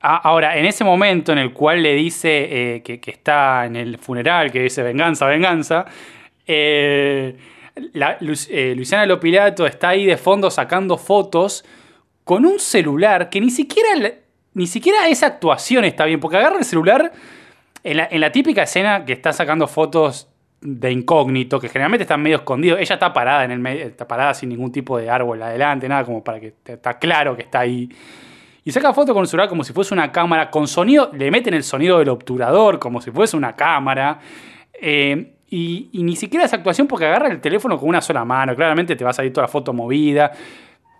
[0.00, 3.76] A- Ahora, en ese momento en el cual le dice eh, que, que está en
[3.76, 5.86] el funeral, que dice venganza, venganza,
[6.46, 7.36] eh,
[7.92, 11.64] la- Lu- eh, Luciana Lopilato está ahí de fondo sacando fotos
[12.24, 13.88] con un celular que ni siquiera,
[14.54, 17.12] ni siquiera esa actuación está bien, porque agarra el celular
[17.84, 20.28] en la, típica escena que está sacando fotos
[20.62, 22.80] de incógnito, que generalmente están medio escondidos.
[22.80, 26.02] Ella está parada en el medio, está parada sin ningún tipo de árbol adelante, nada
[26.04, 27.90] como para que está claro que está ahí.
[28.64, 31.52] Y saca foto con el celular como si fuese una cámara, con sonido, le meten
[31.52, 34.18] el sonido del obturador como si fuese una cámara.
[34.80, 38.56] Eh, y, y ni siquiera es actuación porque agarra el teléfono con una sola mano.
[38.56, 40.32] Claramente te va a salir toda la foto movida.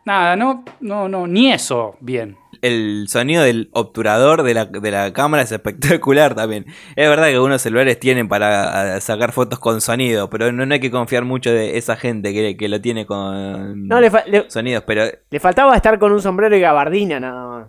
[0.04, 2.36] Nada, no, no, no, ni eso bien.
[2.60, 6.66] El sonido del obturador de la, de la cámara es espectacular también.
[6.96, 10.74] Es verdad que algunos celulares tienen para ah, sacar fotos con sonido, pero no, no
[10.74, 14.50] hay que confiar mucho de esa gente que, que lo tiene con No, le, le-
[14.50, 17.68] sonidos, pero le faltaba estar con un sombrero y gabardina nada más.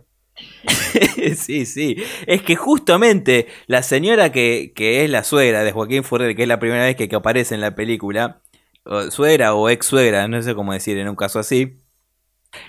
[1.37, 1.95] sí, sí.
[2.27, 6.47] Es que justamente la señora que, que es la suegra de Joaquín Furrier, que es
[6.49, 8.41] la primera vez que, que aparece en la película,
[8.83, 11.77] o suegra o ex suegra, no sé cómo decir en un caso así,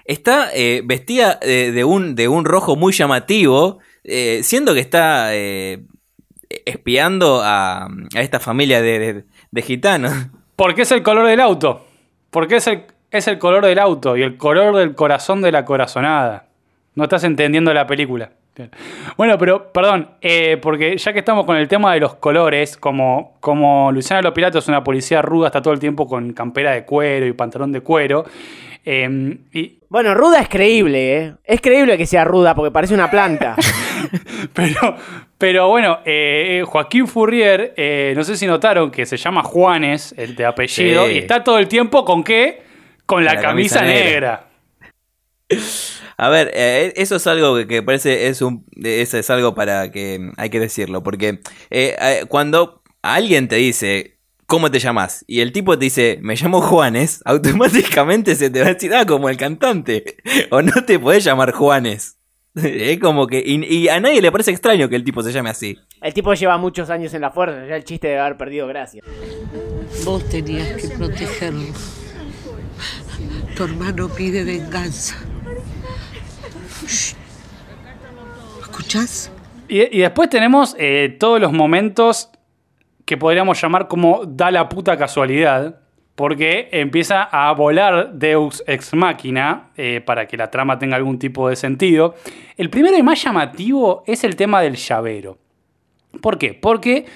[0.05, 5.31] está eh, vestida eh, de, un, de un rojo muy llamativo, eh, siendo que está
[6.65, 10.13] espiando a, a esta familia de, de- gitanos.
[10.55, 11.85] Porque es el color del auto.
[12.31, 15.65] Porque es el, es el color del auto y el color del corazón de la
[15.65, 16.47] corazonada.
[16.95, 18.31] No estás entendiendo la película.
[19.19, 20.13] Bueno, pero perdón,
[20.63, 24.69] porque ya que estamos con el tema de los colores, como, como Luciana Lopilato es
[24.69, 28.25] una policía ruda, está todo el tiempo con campera de cuero y pantalón de cuero.
[28.87, 31.35] Eh, y Bueno, ruda es creíble, ¿eh?
[31.45, 33.57] Es creíble que sea ruda porque parece una planta.
[34.55, 34.97] Pero,
[35.39, 40.37] pero bueno, eh, Joaquín Furrier, eh, no sé si notaron que se llama Juanes, el
[40.37, 41.13] de apellido, Sí.
[41.15, 42.63] y está todo el tiempo con qué?
[43.05, 44.49] Con la, la camisa, camisa negra.
[45.51, 45.61] negra.
[46.19, 49.91] A ver, eh, eso es algo que, que parece es un eso es algo para
[49.91, 54.16] que hay que decirlo, porque eh, eh, cuando alguien te dice
[54.47, 55.25] ¿cómo te llamas?
[55.27, 59.07] y el tipo te dice me llamo Juanes, automáticamente se te va a decir ah
[59.07, 60.17] como el cantante
[60.51, 62.15] o no te podés llamar Juanes.
[62.57, 65.51] Es como que y, y a nadie le parece extraño que el tipo se llame
[65.51, 65.77] así.
[66.01, 69.03] El tipo lleva muchos años en la fuerza, ya el chiste de haber perdido gracia.
[70.05, 71.67] Vos tenías que protegerlo.
[73.55, 75.17] Tu hermano pide venganza.
[76.87, 77.15] Shh.
[78.61, 79.31] ¿Escuchás?
[79.69, 82.31] Y, y después tenemos eh, todos los momentos
[83.07, 85.81] que podríamos llamar como da la puta casualidad,
[86.17, 91.49] porque empieza a volar Deus ex machina eh, para que la trama tenga algún tipo
[91.49, 92.15] de sentido.
[92.57, 95.39] El primero y más llamativo es el tema del llavero.
[96.21, 96.53] ¿Por qué?
[96.53, 97.07] Porque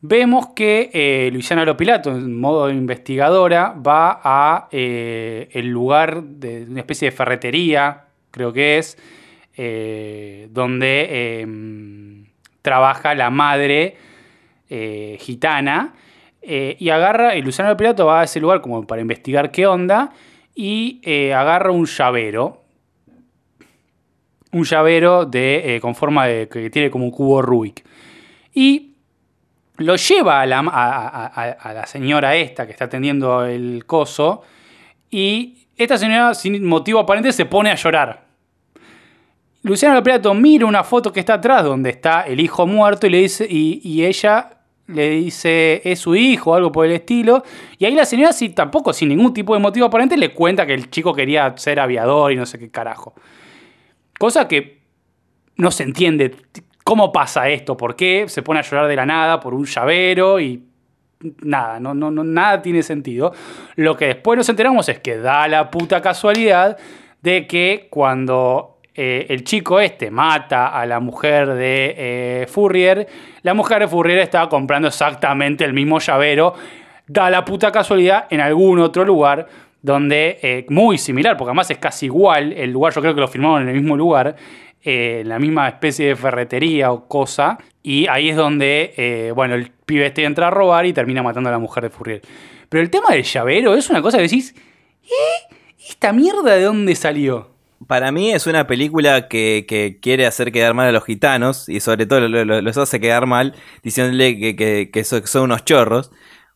[0.00, 6.80] vemos que eh, Luisiana Lopilato, en modo investigadora, va a eh, el lugar de una
[6.80, 8.96] especie de ferretería, creo que es,
[9.56, 11.46] eh, donde eh,
[12.62, 13.96] trabaja la madre
[14.74, 15.92] eh, gitana.
[16.40, 20.10] eh, y agarra, y Luciano Lopilato va a ese lugar como para investigar qué onda.
[20.54, 22.62] Y eh, agarra un llavero.
[24.52, 26.48] Un llavero de, con forma de.
[26.48, 27.84] que tiene como un cubo Rubik.
[28.54, 28.96] Y
[29.78, 34.42] lo lleva a la, a- la señora esta que está atendiendo el coso.
[35.10, 38.24] Y esta señora, sin motivo aparente, se pone a llorar.
[39.62, 43.18] Luciano Lopilato mira una foto que está atrás donde está el hijo muerto y le
[43.18, 43.46] dice.
[43.48, 44.51] Y ella
[44.86, 47.42] le dice es su hijo algo por el estilo.
[47.78, 50.74] Y ahí la señora, sí, tampoco, sin ningún tipo de motivo aparente, le cuenta que
[50.74, 53.14] el chico quería ser aviador y no sé qué carajo.
[54.18, 54.82] Cosa que
[55.56, 56.34] no se entiende.
[56.84, 57.76] ¿Cómo pasa esto?
[57.76, 60.64] ¿Por qué se pone a llorar de la nada por un llavero y
[61.42, 63.32] nada, no, no, no, nada tiene sentido.
[63.76, 66.78] Lo que después nos enteramos es que da la puta casualidad
[67.22, 73.06] de que cuando eh, el chico este mata a la mujer de eh, Furrier,
[73.42, 76.54] la mujer de Furrier estaba comprando exactamente el mismo llavero.
[77.06, 79.48] Da la puta casualidad en algún otro lugar
[79.80, 83.28] donde, eh, muy similar, porque además es casi igual, el lugar yo creo que lo
[83.28, 84.36] filmaron en el mismo lugar,
[84.84, 89.70] eh, en la misma especie de ferretería o cosa, y ahí es donde, bueno, el
[89.70, 92.22] pibe este entra a robar y termina matando a la mujer de Furrier.
[92.68, 94.54] Pero el tema del llavero es una cosa que decís,
[95.02, 95.54] ¿eh?
[95.88, 97.51] ¿Esta mierda de dónde salió?
[97.92, 101.78] Para mí es una película que, que quiere hacer quedar mal a los gitanos y
[101.80, 105.42] sobre todo lo- lo- los hace quedar mal diciéndole que, que- que so- que son
[105.42, 106.10] unos chorros.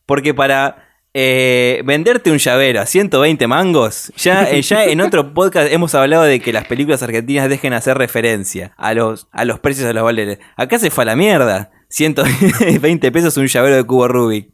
[0.07, 5.71] Porque para eh, venderte un llavero a 120 mangos, ya, eh, ya en otro podcast
[5.71, 9.87] hemos hablado de que las películas argentinas dejen hacer referencia a los, a los precios
[9.87, 10.39] de los valores.
[10.55, 11.69] Acá se fue a la mierda.
[11.89, 14.49] 120 pesos un llavero de cubo Rubik.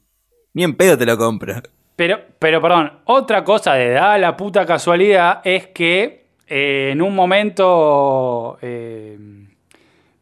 [0.54, 1.62] Ni en pedo te lo compro.
[1.96, 6.23] Pero, pero perdón, otra cosa de da la puta casualidad es que
[6.56, 9.18] eh, en un momento, eh,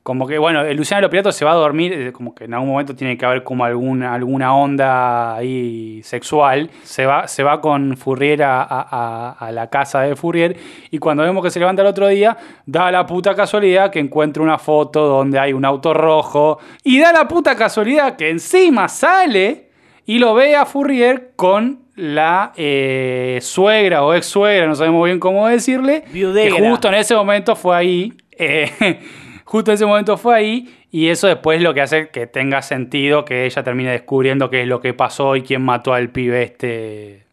[0.01, 2.69] como que, bueno, el Luciano Lopilato se va a dormir, eh, como que en algún
[2.69, 6.69] momento tiene que haber como alguna, alguna onda ahí sexual.
[6.83, 10.55] Se va, se va con Furrier a la casa de Furrier
[10.89, 14.41] y cuando vemos que se levanta el otro día, da la puta casualidad que encuentra
[14.41, 19.71] una foto donde hay un auto rojo y da la puta casualidad que encima sale
[20.05, 25.19] y lo ve a Fourier con la eh, suegra o ex suegra, no sabemos bien
[25.19, 26.55] cómo decirle, Viudegra.
[26.55, 28.99] que justo en ese momento fue ahí, eh,
[29.45, 33.23] justo en ese momento fue ahí, y eso después lo que hace que tenga sentido
[33.25, 37.25] que ella termine descubriendo qué es lo que pasó y quién mató al pibe este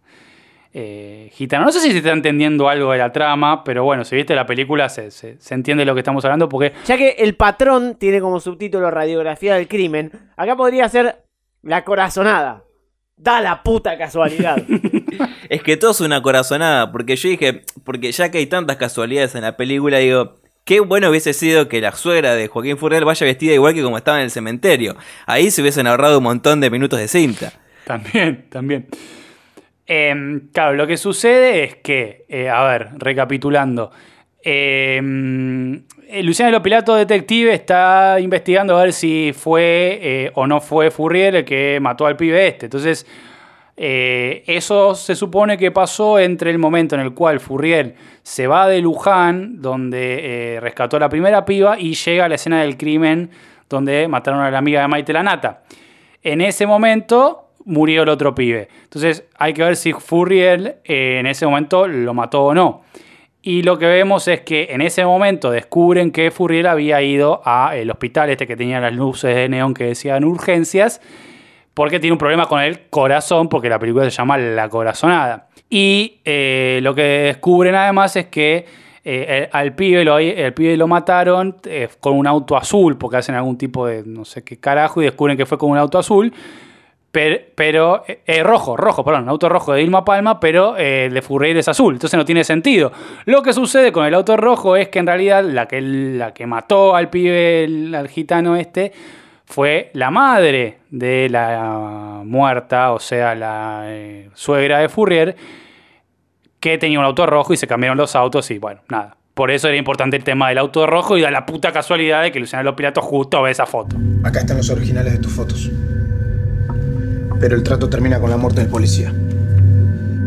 [0.74, 1.64] eh, gitano.
[1.64, 4.46] No sé si se está entendiendo algo de la trama, pero bueno, si viste la
[4.46, 8.20] película se, se- se entiende lo que estamos hablando porque Ya que el patrón tiene
[8.20, 11.22] como subtítulo Radiografía del Crimen, acá podría ser
[11.62, 12.62] La Corazonada.
[13.18, 14.62] Da la puta casualidad.
[15.48, 19.34] Es que todo es una corazonada, porque yo dije, porque ya que hay tantas casualidades
[19.34, 23.24] en la película, digo, qué bueno hubiese sido que la suegra de Joaquín Furriel vaya
[23.26, 24.94] vestida igual que como estaba en el cementerio.
[25.26, 27.52] Ahí se hubiesen ahorrado un montón de minutos de cinta.
[27.86, 28.88] También, también.
[29.86, 33.90] Em, claro, lo que sucede es que, eh, a ver, recapitulando.
[34.44, 35.00] eh,
[36.22, 41.44] Luciano Lopilato, detective, está investigando a ver si fue eh, o no fue Furrier el
[41.44, 42.66] que mató al pibe este.
[42.66, 43.06] Entonces,
[43.76, 48.66] eh, eso se supone que pasó entre el momento en el cual Furrier se va
[48.66, 52.78] de Luján, donde eh, rescató a la primera piba, y llega a la escena del
[52.78, 53.30] crimen
[53.68, 55.62] donde mataron a la amiga de Maite Lanata.
[56.22, 58.68] En ese momento murió el otro pibe.
[58.84, 62.82] Entonces hay que ver si Furriel eh, en ese momento lo mató o no.
[63.40, 67.88] Y lo que vemos es que en ese momento descubren que Furriel había ido al
[67.90, 71.00] hospital este que tenía las luces de neón que decían urgencias,
[71.72, 75.46] porque tiene un problema con el corazón, porque la película se llama La Corazonada.
[75.70, 78.66] Y eh, lo que descubren además es que
[79.04, 83.36] eh, al pibe lo, el pibe lo mataron eh, con un auto azul, porque hacen
[83.36, 86.32] algún tipo de no sé qué carajo y descubren que fue con un auto azul.
[87.10, 91.22] Pero, pero eh, eh, rojo, rojo, perdón, auto rojo de Dilma Palma, pero eh, de
[91.22, 92.92] Furrier es azul, entonces no tiene sentido.
[93.24, 96.46] Lo que sucede con el auto rojo es que en realidad la que, la que
[96.46, 98.92] mató al pibe, al gitano este,
[99.46, 103.90] fue la madre de la muerta, o sea, la
[104.34, 105.34] suegra de Furrier,
[106.60, 109.16] que tenía un auto rojo y se cambiaron los autos y bueno, nada.
[109.32, 112.32] Por eso era importante el tema del auto rojo y da la puta casualidad de
[112.32, 113.96] que Luciano Lopilato justo ve esa foto.
[114.24, 115.70] Acá están los originales de tus fotos.
[117.40, 119.12] Pero el trato termina con la muerte del policía.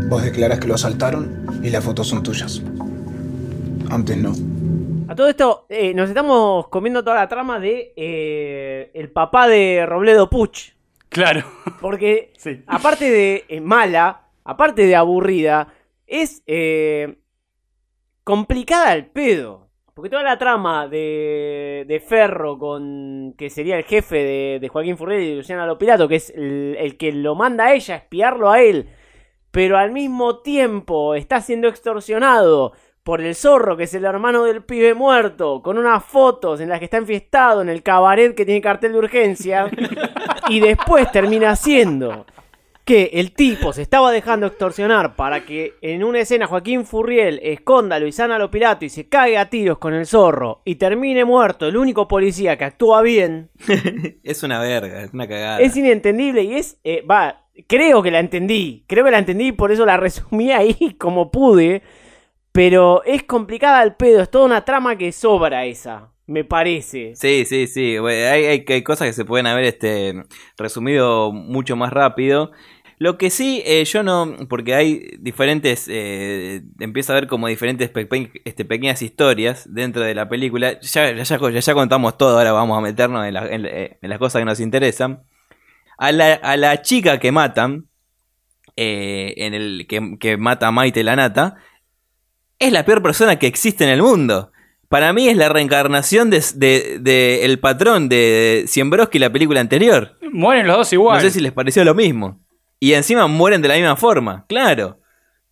[0.07, 2.62] Vos declarás que lo asaltaron y las fotos son tuyas.
[3.89, 4.34] Antes no.
[5.09, 9.86] A todo esto, eh, nos estamos comiendo toda la trama de eh, el papá de
[9.86, 10.72] Robledo Puch.
[11.09, 11.43] Claro.
[11.82, 12.32] Porque,
[12.68, 15.68] aparte de eh, mala, aparte de aburrida,
[16.07, 17.18] es eh,
[18.24, 19.61] complicada al pedo.
[19.94, 23.34] Porque toda la trama de, de Ferro con.
[23.38, 26.98] que sería el jefe de, de Joaquín Furriel y Luciana Lopilato, que es el, el
[26.98, 28.89] que lo manda a ella a espiarlo a él,
[29.52, 32.72] pero al mismo tiempo está siendo extorsionado
[33.04, 36.80] por el zorro, que es el hermano del pibe muerto, con unas fotos en las
[36.80, 39.70] que está enfiestado en el cabaret que tiene cartel de urgencia,
[40.50, 42.26] y después termina siendo
[42.86, 47.95] que el tipo se estaba dejando extorsionar para que en una escena Joaquín Furriel esconda
[47.95, 51.77] a Luisana Lopilato y se cague a tiros con el zorro y termine muerto el
[51.77, 53.49] único policía que actúa bien,
[54.23, 55.59] Es una verga, es una cagada.
[55.59, 59.51] es inentendible y es, eh, va, creo que la entendí, creo que la entendí y
[59.51, 61.84] por eso la resumí ahí como pude,
[62.51, 67.13] pero es complicada al pedo, es toda una trama que sobra esa, me parece.
[67.15, 67.97] Sí, sí, sí.
[67.97, 70.23] Hay, hay, hay cosas que se pueden haber este,
[70.57, 72.51] resumido mucho más rápido.
[72.97, 77.89] Lo que sí, eh, yo no, porque hay diferentes, eh, empieza a ver como diferentes
[78.45, 80.79] este, pequeñas historias dentro de la película.
[80.82, 84.19] Ya, ya, ya, ya contamos todo, ahora vamos a meternos en, la- la- en las
[84.19, 85.23] cosas que nos interesan.
[85.97, 87.88] A la, a la chica que matan,
[88.75, 91.55] eh, en el que, que mata a Maite Lanata,
[92.59, 94.51] es la peor persona que existe en el mundo.
[94.92, 100.18] Para mí es la reencarnación de, de- de el patrón de Siembroski la película anterior.
[100.34, 101.16] Mueren los dos igual.
[101.16, 102.42] No sé si les pareció lo mismo.
[102.78, 105.00] Y encima mueren de la misma forma, claro.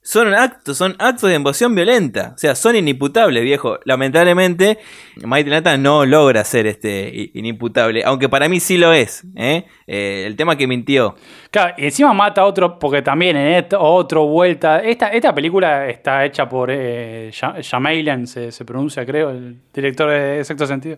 [0.10, 2.32] Son actos, son actos de emoción violenta.
[2.34, 3.78] O sea, son inimputables, viejo.
[3.86, 4.80] Lamentablemente,
[5.24, 8.04] Maite Nata no logra ser este inimputable.
[8.04, 9.24] Aunque para mí sí lo es.
[9.36, 9.66] ¿eh?
[9.86, 11.14] Eh, el tema que mintió.
[11.52, 14.80] Claro, y encima mata a otro, porque también en esta otro vuelta.
[14.80, 20.44] Esta, esta película está hecha por eh, Shyamalan, se, se pronuncia, creo, el director de
[20.44, 20.98] Sexto Sentido.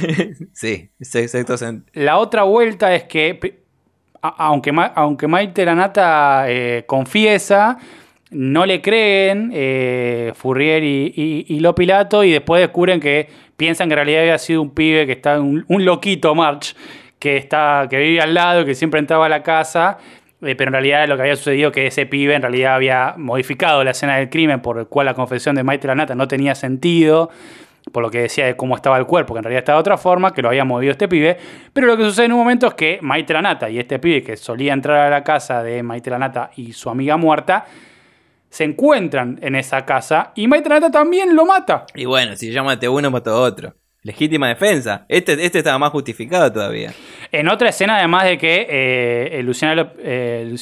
[0.54, 1.56] sí, exacto.
[1.92, 3.64] La otra vuelta es que,
[4.22, 7.76] aunque, aunque Maite Lanata eh, confiesa,
[8.30, 13.88] no le creen eh, Furrier y, y, y Lo Pilato y después descubren que piensan
[13.88, 16.74] que en realidad había sido un pibe que está, un, un loquito March,
[17.18, 19.98] que, está, que vivía al lado, que siempre entraba a la casa.
[20.42, 23.14] eh, pero en realidad lo que había sucedido es que ese pibe en realidad había
[23.16, 26.54] modificado la escena del crimen por el cual la confesión de Maite Lanata no tenía
[26.54, 27.30] sentido.
[27.92, 29.96] por lo que decía de cómo estaba el cuerpo, que en realidad estaba de otra
[29.96, 31.36] forma, que lo había movido este pibe.
[31.72, 34.36] Pero lo que sucede en un momento es que Maite Lanata y este pibe que
[34.36, 37.64] solía entrar a la casa de Maite Lanata y su amiga muerta,
[38.56, 41.84] se encuentran en esa casa y Maite Lanata también lo mata.
[41.94, 43.74] Y bueno, si maté uno, mato otro.
[44.02, 45.04] Legítima defensa.
[45.10, 46.94] Este, este estaba más justificado todavía.
[47.30, 50.54] En otra escena, además de que eh, Luciana, Lo- eh,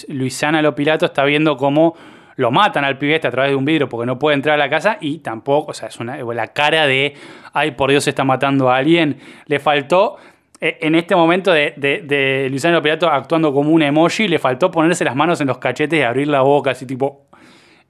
[0.61, 1.95] Lopilato está viendo cómo
[2.35, 4.69] lo matan al pibete a través de un vidrio porque no puede entrar a la
[4.69, 7.15] casa y tampoco, o sea, es una, la cara de,
[7.53, 9.21] ay, por Dios, se está matando a alguien.
[9.47, 10.17] Le faltó,
[10.61, 14.69] eh, en este momento de, de, de Luciana Lopilato actuando como un emoji, le faltó
[14.73, 17.29] ponerse las manos en los cachetes y abrir la boca, así tipo,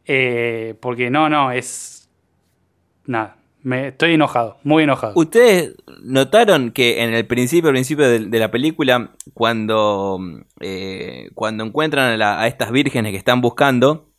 [0.07, 2.09] eh, porque no, no, es...
[3.07, 5.12] Nada, me, estoy enojado, muy enojado.
[5.16, 10.18] ¿Ustedes notaron que en el principio, principio de, de la película, cuando,
[10.61, 14.11] eh, cuando encuentran a, la- a estas vírgenes que están buscando,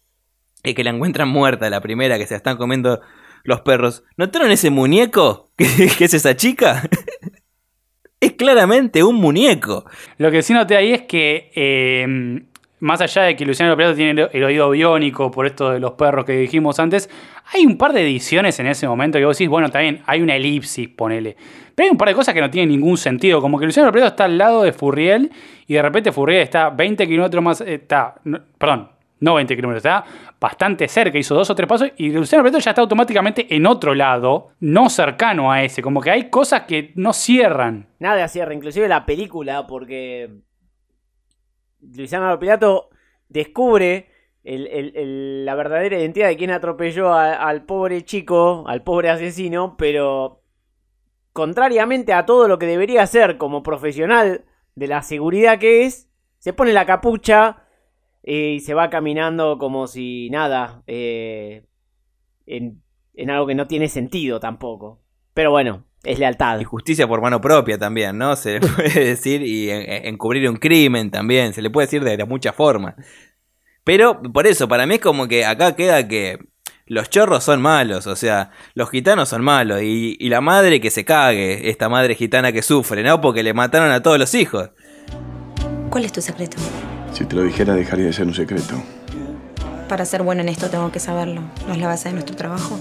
[0.64, 3.00] y que la encuentran muerta, la primera, que se están comiendo
[3.44, 5.52] los perros, ¿notaron ese muñeco?
[5.58, 5.68] ¿Qué,
[5.98, 6.88] qué es esa chica?
[8.20, 9.86] es claramente un muñeco.
[10.18, 12.44] Lo que sí noté ahí es que, eh,
[12.86, 16.24] más allá de que Luciano Lopilato tiene el- oído biónico por esto de los perros
[16.26, 17.10] que dijimos antes,
[17.54, 20.36] hay un par de ediciones en ese momento que vos decís, bueno, también hay una
[20.36, 21.36] elipsis, ponele.
[21.74, 23.42] Pero hay un par de cosas que no tienen ningún sentido.
[23.42, 25.32] Como que Luciano Lopilato está al lado de Furriel
[25.68, 27.62] y de repente Furriel está 20 kilómetros más.
[27.62, 28.16] eh, Está,
[28.58, 30.04] perdón, no 20 kilómetros, está
[30.40, 33.96] bastante cerca, hizo dos o tres pasos y Luciano Lopilato ya está automáticamente en otro
[33.96, 35.82] lado, no cercano a ese.
[35.82, 37.88] Como que hay cosas que no cierran.
[38.00, 40.30] Nada cierra, inclusive la película, porque
[41.82, 42.90] Luciano Lopilato
[43.30, 44.10] descubre
[44.44, 50.44] la verdadera identidad de quien atropelló al pobre chico, al pobre asesino, pero
[51.34, 54.46] contrariamente a todo lo que debería hacer como profesional
[54.76, 57.64] de la seguridad que es, se pone la capucha
[58.24, 61.66] eh, y se va caminando como si nada, eh,
[62.46, 65.02] en algo que no tiene sentido tampoco.
[65.34, 66.60] Pero bueno, es lealtad.
[66.60, 68.36] Y justicia por mano propia también, ¿no?
[68.36, 72.18] Se le puede decir y en- encubrir un crimen también, se le puede decir de,
[72.18, 72.96] de muchas formas.
[73.84, 76.40] Pero por eso, para mí es como que acá queda que
[76.88, 80.92] los chorros son malos, o sea, los gitanos son malos y, y la madre que
[80.92, 83.22] se cague, esta madre gitana que sufre, ¿no?
[83.22, 84.70] Porque le mataron a todos los hijos.
[85.90, 86.58] ¿Cuál es tu secreto?
[87.14, 88.76] Si te lo dijera, dejaría de ser un secreto.
[89.88, 91.42] Para ser bueno en esto tengo que saberlo.
[91.68, 92.80] ¿No es la base de nuestro trabajo?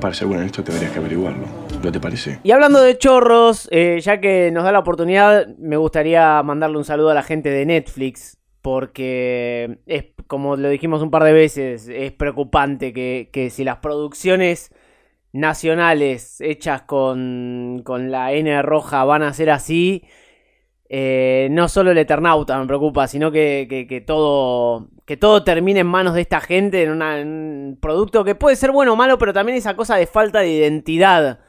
[0.00, 1.46] Para ser bueno en esto, deberías que averiguarlo.
[1.82, 2.40] ¿No te parece?
[2.42, 6.84] Y hablando de chorros, eh, ya que nos da la oportunidad, me gustaría mandarle un
[6.84, 11.88] saludo a la gente de Netflix, porque es, como lo dijimos un par de veces,
[11.88, 14.72] es preocupante que, que si las producciones
[15.32, 20.02] nacionales hechas con, con la N roja van a ser así,
[20.88, 25.86] eh, no solo el Eternauta me preocupa, sino que, que- todo, que todo termine en
[25.86, 29.18] manos de esta gente en, una- en un producto que puede ser bueno o malo,
[29.18, 31.40] pero también esa cosa de falta de identidad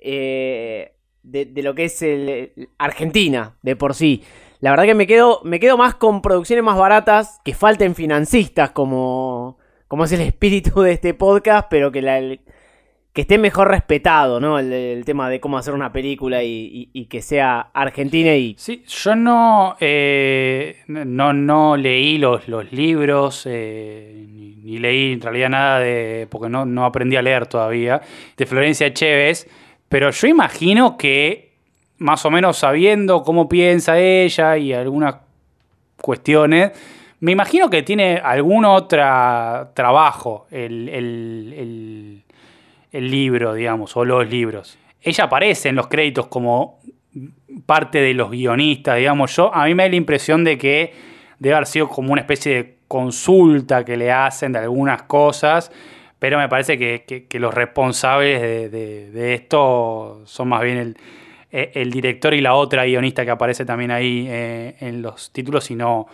[0.00, 0.92] eh,
[1.22, 4.22] de, lo que es el- Argentina de por sí.
[4.60, 8.70] La verdad que me quedo, me quedo más con producciones más baratas, que falten financistas
[8.70, 12.20] como, como es el espíritu de este podcast, pero que la,
[13.12, 14.58] que esté mejor respetado, ¿no?
[14.58, 18.54] El, tema de cómo hacer una película y, y- y que sea argentina y...
[18.58, 25.20] Sí, yo no, eh, no, no leí los, los libros, eh, ni, ni leí en
[25.20, 28.00] realidad nada de, porque no, no aprendí a leer todavía,
[28.36, 29.48] de Florencia Chévez,
[29.88, 31.52] pero yo imagino que
[31.98, 35.16] más o menos sabiendo cómo piensa ella y algunas
[36.00, 36.72] cuestiones,
[37.20, 38.98] me imagino que tiene algún otro
[39.74, 42.22] trabajo el, el-
[42.92, 44.78] el- libro, digamos, o los libros.
[45.02, 46.78] Ella aparece en los créditos como
[47.66, 49.36] parte de los guionistas, digamos.
[49.36, 50.94] Yo, a mí me da la impresión de que
[51.38, 55.70] debe haber sido como una especie de consulta que le hacen de algunas cosas,
[56.18, 58.68] pero me parece que, que- los responsables de,
[59.10, 60.96] de- esto son más bien el,
[61.50, 65.70] eh, el director y la otra guionista que aparece también ahí eh, en los títulos
[65.70, 66.06] y no,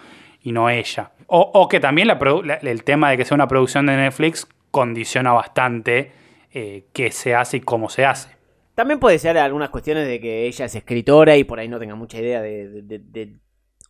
[0.42, 1.12] y no ella.
[1.26, 2.18] O, o que también la
[2.62, 6.12] el tema de que sea una producción de Netflix condiciona bastante
[6.53, 8.30] eh, qué se hace y cómo se hace.
[8.74, 11.94] También puede ser algunas cuestiones de que ella es escritora y por ahí no tenga
[11.94, 13.36] mucha idea de, de- de- de-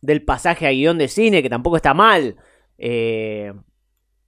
[0.01, 2.35] del pasaje a guion de cine, que tampoco está mal.
[2.77, 3.53] Eh,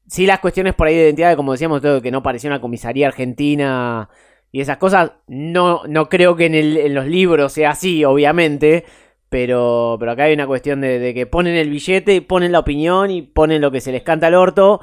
[0.08, 3.08] sí, las cuestiones por ahí de identidad, como decíamos, todo, que no parecía una comisaría
[3.08, 4.10] argentina
[4.51, 8.86] y esas cosas, no, no creo que en, el- en los libros sea así, obviamente.
[9.30, 13.22] Pero, pero acá hay una cuestión de, que ponen el billete, ponen la opinión y
[13.24, 14.80] ponen lo que se les canta al orto.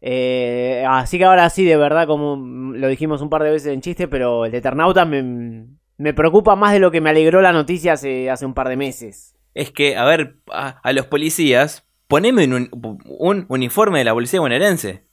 [0.00, 2.36] Eh, así que ahora sí, de verdad, como
[2.76, 5.66] lo dijimos un par de veces en chiste, pero el de Eternauta me,
[5.96, 8.76] me preocupa más de lo que me alegró la noticia hace, hace un par de
[8.76, 9.34] meses.
[9.54, 12.68] Es que, a ver, a, a los policías, poneme un,
[13.06, 15.04] un uniforme de la policía bonaerense.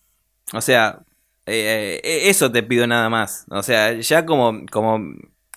[0.53, 0.99] O sea,
[1.47, 3.45] Eh, eh, eso te pido nada más.
[3.49, 4.99] O sea, ya como, como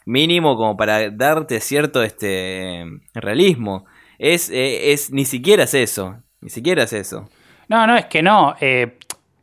[0.07, 3.85] mínimo, como para darte cierto este realismo.
[4.18, 6.16] Es, eh, es ni siquiera es eso.
[6.41, 7.28] Ni siquiera es eso.
[7.68, 8.55] No, no, es que no.
[8.61, 8.97] Eh,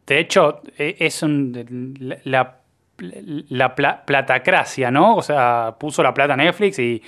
[0.07, 2.59] de hecho, eh, es un, la,
[3.49, 5.15] la pla- platacracia, ¿no?
[5.17, 7.01] O sea, puso la plata Netflix y,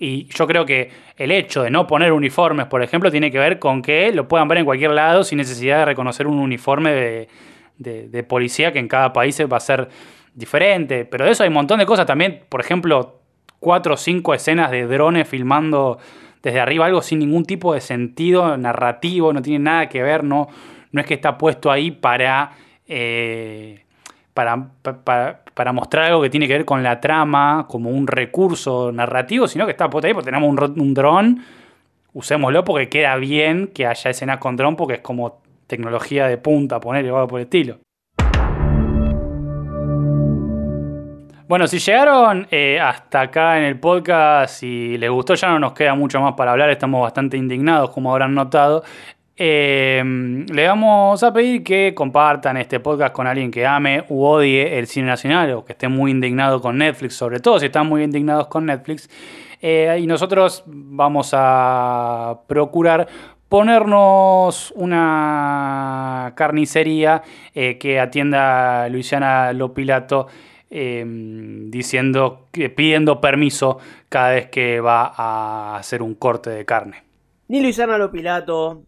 [0.00, 3.58] y yo creo que el hecho de no poner uniformes, por ejemplo, tiene que ver
[3.58, 7.28] con que lo puedan ver en cualquier lado sin necesidad de reconocer un uniforme
[7.76, 9.88] de, policía que en cada país va a ser
[10.34, 11.04] diferente.
[11.04, 12.40] Pero de eso hay un montón de cosas también.
[12.48, 13.20] Por ejemplo,
[13.58, 15.98] cuatro o cinco escenas de drones filmando
[16.42, 20.48] desde arriba, algo sin ningún tipo de sentido narrativo, no tiene nada que ver, no,
[20.92, 22.52] no es que está puesto ahí para,
[22.88, 23.84] eh,
[24.32, 28.06] para, pa- pa- para mostrar algo que tiene que ver con la trama, como un
[28.06, 31.44] recurso narrativo, sino que está puesto ahí porque tenemos un dron,
[32.14, 36.80] usémoslo porque queda bien que haya escenas con dron, porque es como tecnología de punta,
[36.80, 37.76] poner algo por el estilo.
[41.46, 45.74] Bueno, si llegaron eh, hasta acá en el podcast y les gustó, ya no nos
[45.74, 48.82] queda mucho más para hablar, estamos bastante indignados, como habrán notado.
[49.42, 50.02] Eh,
[50.52, 54.86] le vamos a pedir que compartan este podcast con alguien que ame u odie el
[54.86, 58.48] cine nacional o que esté muy indignado con Netflix, sobre todo si están muy indignados
[58.48, 59.08] con Netflix.
[59.62, 63.08] Eh, y nosotros vamos a procurar
[63.48, 67.22] ponernos una carnicería
[67.54, 70.26] eh, que atienda a Luisiana Lopilato
[70.68, 71.02] eh,
[71.70, 73.78] diciendo, pidiendo permiso
[74.10, 77.04] cada vez que va a hacer un corte de carne.
[77.48, 78.82] Ni Luisana Lopilato,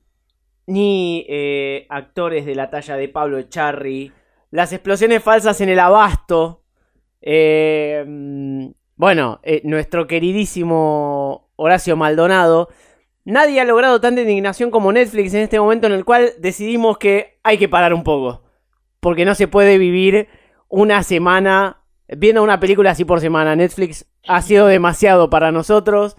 [0.66, 4.12] ni eh, actores de la talla de Pablo Echarri,
[4.50, 6.62] las explosiones falsas en el abasto.
[7.20, 8.04] eh,
[8.96, 12.68] bueno, eh, nuestro queridísimo Horacio Maldonado.
[13.24, 17.38] Nadie ha logrado tanta indignación como Netflix en este momento en el cual decidimos que
[17.42, 18.42] hay que parar un poco.
[19.00, 20.28] Porque no se puede vivir
[20.68, 23.56] una semana viendo una película así por semana.
[23.56, 26.16] Netflix ha sido demasiado para nosotros.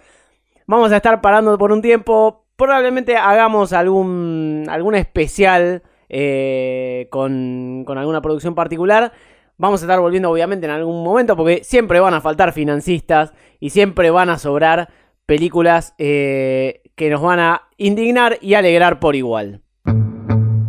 [0.66, 2.43] Vamos a estar parando por un tiempo.
[2.56, 9.12] Probablemente hagamos algún, algún especial eh, con, con alguna producción particular.
[9.58, 13.70] Vamos a estar volviendo obviamente en algún momento porque siempre van a faltar financistas y
[13.70, 14.90] siempre van a sobrar
[15.26, 19.62] películas eh, que nos van a indignar y alegrar por igual.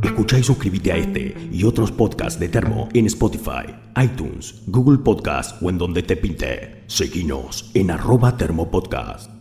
[0.03, 5.61] Escucha y suscríbete a este y otros podcasts de Termo en Spotify, iTunes, Google Podcast
[5.63, 6.85] o en donde te pinte.
[6.87, 9.34] Seguinos en arroba Termo Podcast.